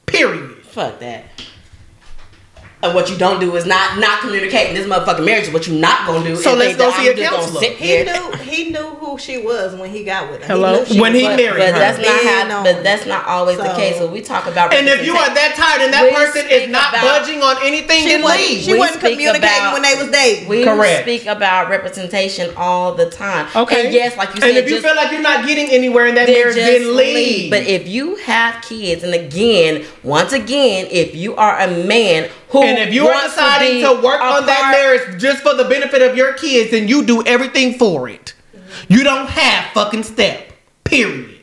[0.05, 0.59] Period.
[0.67, 1.25] Fuck that.
[2.81, 5.53] And what you don't do is not not communicate in this motherfucking marriage.
[5.53, 6.37] What you not gonna do?
[6.37, 7.61] So is let's go see I'm a gonna counselor.
[7.61, 10.47] sit He knew he knew who she was when he got with her.
[10.55, 10.85] Hello?
[10.85, 11.79] He knew When he was- married but her.
[11.81, 12.62] that's not how.
[12.62, 13.99] But that's not always the case.
[13.99, 16.91] When we talk about And if you are that tired and that person is not
[16.95, 18.62] about- budging on anything, She then wasn't, leave.
[18.62, 20.49] she We wasn't speak communicating about- when they was dating.
[20.49, 21.03] we Correct.
[21.03, 23.49] speak about representation all the time.
[23.57, 23.87] Okay.
[23.87, 26.07] And yes, like you said, and if you just, feel like you're not getting anywhere
[26.07, 27.51] in that then marriage, just then leave.
[27.51, 32.62] But if you have kids, and again, once again, if you are a man who
[32.62, 36.03] and if you are deciding be to, work on that marriage just for the benefit
[36.03, 38.34] of your kids, then you do everything for it.
[38.88, 40.53] You don't have fucking step.
[40.84, 41.38] Period.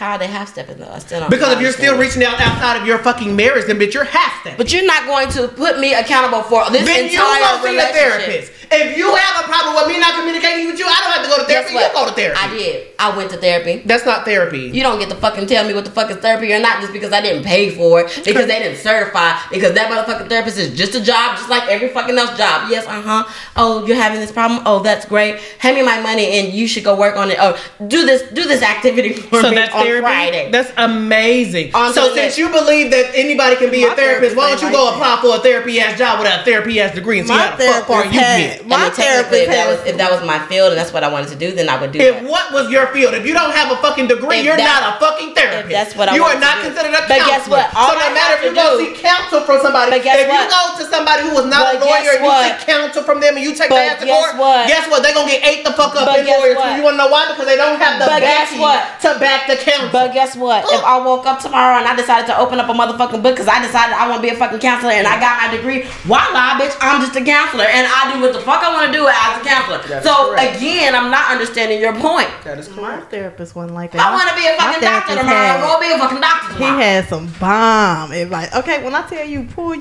[0.00, 1.30] How they half stepping though, I still don't.
[1.30, 4.40] Because if you're still reaching out outside of your fucking marriage, then bitch, you're half
[4.40, 4.56] step.
[4.56, 7.68] But you're not going to put me accountable for this then you entire go see
[7.68, 7.94] a relationship.
[7.94, 8.52] therapist.
[8.72, 11.28] If you have a problem with me not communicating with you, I don't have to
[11.28, 11.74] go to therapy.
[11.74, 12.38] You go to therapy.
[12.40, 12.86] I did.
[12.98, 13.82] I went to therapy.
[13.84, 14.70] That's not therapy.
[14.72, 16.92] You don't get to fucking tell me what the fuck is therapy or not just
[16.92, 20.76] because I didn't pay for it, because they didn't certify, because that motherfucking therapist is
[20.78, 22.70] just a job, just like every fucking else job.
[22.70, 23.24] Yes, uh huh.
[23.56, 24.62] Oh, you're having this problem.
[24.64, 25.40] Oh, that's great.
[25.58, 27.38] Hand me my money and you should go work on it.
[27.40, 30.06] Oh, do this, do this activity for So me that's on therapy.
[30.06, 30.50] Friday.
[30.50, 31.74] That's amazing.
[31.74, 34.70] On to so since you believe that anybody can be a therapist, why don't you
[34.70, 37.46] go apply for a therapy ass job with a therapy ass degree and see My
[37.46, 38.60] how the fuck far therapist you had- get?
[38.60, 40.92] I My mean, technically, if that therapist was if that was my field and that's
[40.92, 42.24] what I wanted to do, then I would do If that.
[42.24, 43.14] what was your field?
[43.14, 45.66] If you don't have a fucking degree, If you're that- not a fucking therapist.
[45.66, 46.62] if that's what I you are wanted to not do.
[46.70, 47.30] considered a But counselor.
[47.30, 47.66] guess what?
[47.74, 50.18] All so no I matter if you go do- seek counsel from somebody, But guess
[50.20, 52.44] if you go to somebody who is not But a lawyer and you what?
[52.46, 54.68] seek counsel from them and you take But their ass to guess court, what?
[54.68, 55.02] guess what?
[55.02, 56.58] They're gonna get ate the fuck up But in lawyers.
[56.76, 57.26] You wanna know why?
[57.30, 59.79] Because they don't have the But backing to back the counsel.
[59.92, 60.64] But guess what?
[60.68, 63.48] If I woke up tomorrow and I decided to open up a motherfucking book because
[63.48, 66.58] I decided I want to be a fucking counselor and I got my degree, voila,
[66.60, 69.06] bitch, I'm just a counselor and I do what the fuck I want to do
[69.08, 69.78] as a counselor.
[69.88, 72.28] That is so again, I'm not understanding your point.
[72.44, 74.00] that is My therapist wasn't like that.
[74.00, 75.46] I want to be a fucking doctor therapist tomorrow.
[75.46, 76.60] had- Go be a fucking doctor tomorrow.
[76.60, 76.82] He tomorrow.
[76.82, 78.54] had some bomb advice.
[78.54, 79.74] Okay, when I tell you pull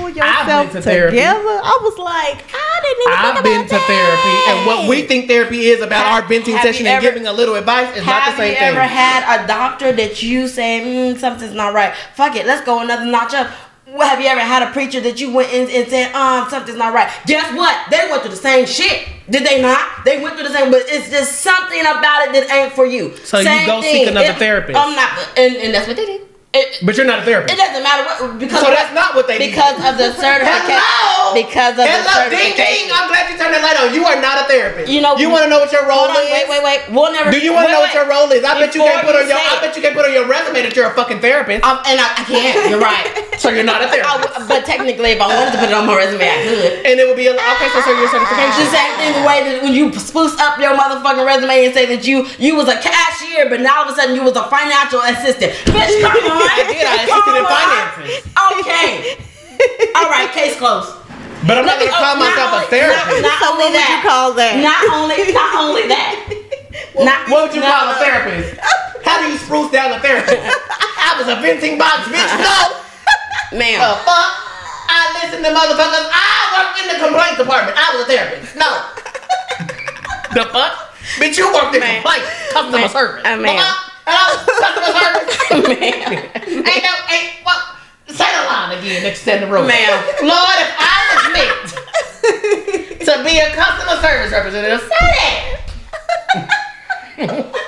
[0.00, 1.16] pull yourself to therapy.
[1.16, 3.86] together, I was like, I didn't even think I've about been to that.
[3.86, 7.26] therapy, and what we think therapy is about Have- our venting session you and giving
[7.26, 8.56] a little advice is not the same thing.
[8.56, 10.80] Have you ever had a doctor that you say
[11.14, 11.94] mm, something's not right?
[12.14, 13.50] Fuck it, let's go another notch up.
[13.86, 16.78] Well, have you ever had a preacher that you went in and said, um, something's
[16.78, 17.12] not right?
[17.26, 17.90] Guess what?
[17.90, 19.06] They went through the same shit.
[19.30, 20.04] Did they not?
[20.04, 23.14] They went through the same, but it's just something about it that ain't for you.
[23.18, 24.76] So you Same go seek another therapist.
[24.78, 26.22] I'm not, and, and that's what they did.
[26.54, 27.50] It, but you're not a therapist.
[27.50, 30.78] it doesn't matter what because So that's not what they because of the certification.
[30.78, 31.34] Hello.
[31.34, 32.86] Because of the Hello, ding certification.
[32.86, 32.94] ding.
[32.94, 33.90] I'm glad you turned that light on.
[33.90, 34.86] You are not a therapist.
[34.86, 36.30] You know- You want to know what your role on, is?
[36.30, 36.80] wait, wait, wait.
[36.94, 37.34] We'll never.
[37.34, 38.46] Do you want to wait, know what your role is?
[38.46, 39.34] I bet you can't put on your.
[39.34, 41.66] I bet you can't put on your resume that you're a fucking therapist.
[41.66, 42.54] Um, and I, I can't.
[42.70, 43.10] You're right.
[43.36, 44.38] so you're not a therapist.
[44.38, 46.86] w- but technically, if I wanted to put it on my resume, I could.
[46.86, 47.68] and it would be a, okay.
[47.74, 48.66] So, so your The certification.
[48.70, 52.06] same thing the way that when you spruce up your motherfucking resume and say that
[52.06, 55.02] you you was a cashier, but now all of a sudden you was a financial
[55.02, 55.50] assistant.
[55.74, 56.43] Bitch, come on.
[56.44, 56.84] I did.
[56.84, 58.22] I assisted in finances.
[58.60, 59.16] Okay.
[59.96, 61.04] All right, case closed.
[61.46, 63.20] But I'm not gonna call oh, myself a therapist.
[63.20, 63.88] Not, not So only that.
[63.92, 64.54] you call that?
[64.64, 66.16] Not only, not only that.
[67.04, 68.56] not, what would you no, call a therapist?
[69.04, 70.40] How do you spruce down a therapist?
[70.40, 72.32] I was a venting box, bitch.
[72.40, 73.60] No.
[73.60, 73.78] Ma'am.
[73.78, 74.30] The fuck?
[74.88, 76.08] I listen to motherfuckers.
[76.10, 77.76] I work in the complaint department.
[77.76, 78.56] I was a therapist.
[78.56, 78.66] No.
[80.34, 80.96] the fuck?
[81.20, 82.02] Bitch, you worked in Man.
[82.02, 82.88] complaint customer Man.
[82.88, 83.22] service.
[83.22, 83.93] Uh, ma'am.
[84.06, 85.32] Hello, customer service.
[85.80, 86.12] Ma'am.
[86.64, 87.60] ain't no, ain't what?
[88.08, 89.66] Say the line again next in the room.
[89.66, 89.96] Ma'am.
[90.22, 91.72] Lord, if I was meant
[93.08, 95.04] to be a customer service representative, say
[97.18, 97.50] that.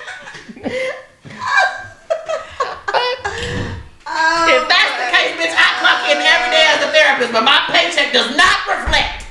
[4.17, 7.61] If that's the case, bitch, I clock in every day as a therapist, but my
[7.69, 9.29] paycheck does not reflect.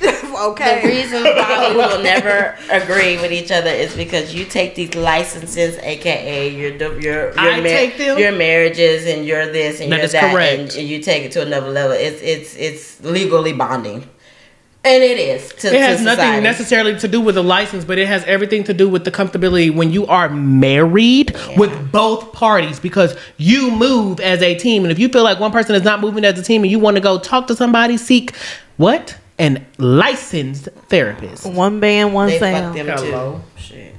[0.51, 0.81] okay.
[0.81, 4.95] The reason why we will never agree with each other is because you take these
[4.95, 8.17] licenses, aka your your your, I take them.
[8.17, 10.59] your marriages and your this and That your is that, correct.
[10.59, 11.91] and, and you take it to another level.
[11.95, 14.07] It's it's it's legally bonding,
[14.83, 15.49] and it is.
[15.61, 16.43] To, It has to nothing society.
[16.43, 19.73] necessarily to do with the license, but it has everything to do with the comfortability
[19.73, 24.83] when you are married with both parties because you move as a team.
[24.83, 26.79] And if you feel like one person is not moving as a team and you
[26.79, 28.35] want to go talk to somebody, seek
[28.77, 29.17] what?
[29.37, 31.45] An licensed therapist.
[31.45, 32.75] One band, one They fuck sound.
[32.77, 33.41] them Hello.
[33.57, 33.61] too.
[33.61, 33.95] Shit.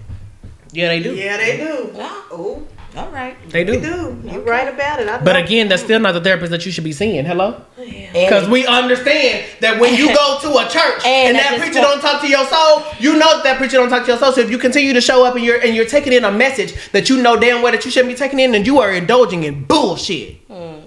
[0.73, 1.15] Yeah, they do.
[1.15, 1.91] Yeah, they do.
[2.31, 2.63] Oh,
[2.97, 3.37] all right.
[3.51, 3.81] They They do.
[3.81, 4.31] do.
[4.31, 5.09] You right about it.
[5.09, 7.23] I But again, that's still not the therapist that you should be seeing.
[7.27, 7.61] Hello?
[7.79, 11.81] And Because we understand that when you go to a church and, And that preacher
[11.81, 14.19] point- don't talk to your soul, you know that, that preacher don't talk to your
[14.19, 14.33] soul.
[14.33, 16.73] So if you continue to show up and you're and you're taking in a message
[16.93, 19.45] that you know damn well that you shouldn't be taking in, and you are indulging
[19.45, 20.37] in bullshit.
[20.49, 20.81] all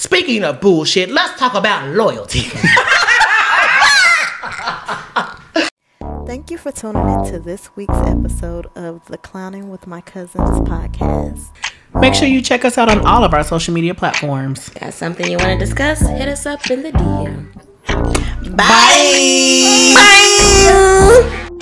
[0.00, 2.40] Speaking of bullshit, let's talk about loyalty.
[6.26, 10.48] Thank you for tuning in to this week's episode of the Clowning with My Cousins
[10.60, 11.50] podcast.
[12.00, 14.70] Make sure you check us out on all of our social media platforms.
[14.70, 16.00] Got something you want to discuss?
[16.00, 17.52] Hit us up in the DM.
[18.56, 19.92] Bye.
[19.94, 20.30] Bye.
[20.70, 21.56] Bye.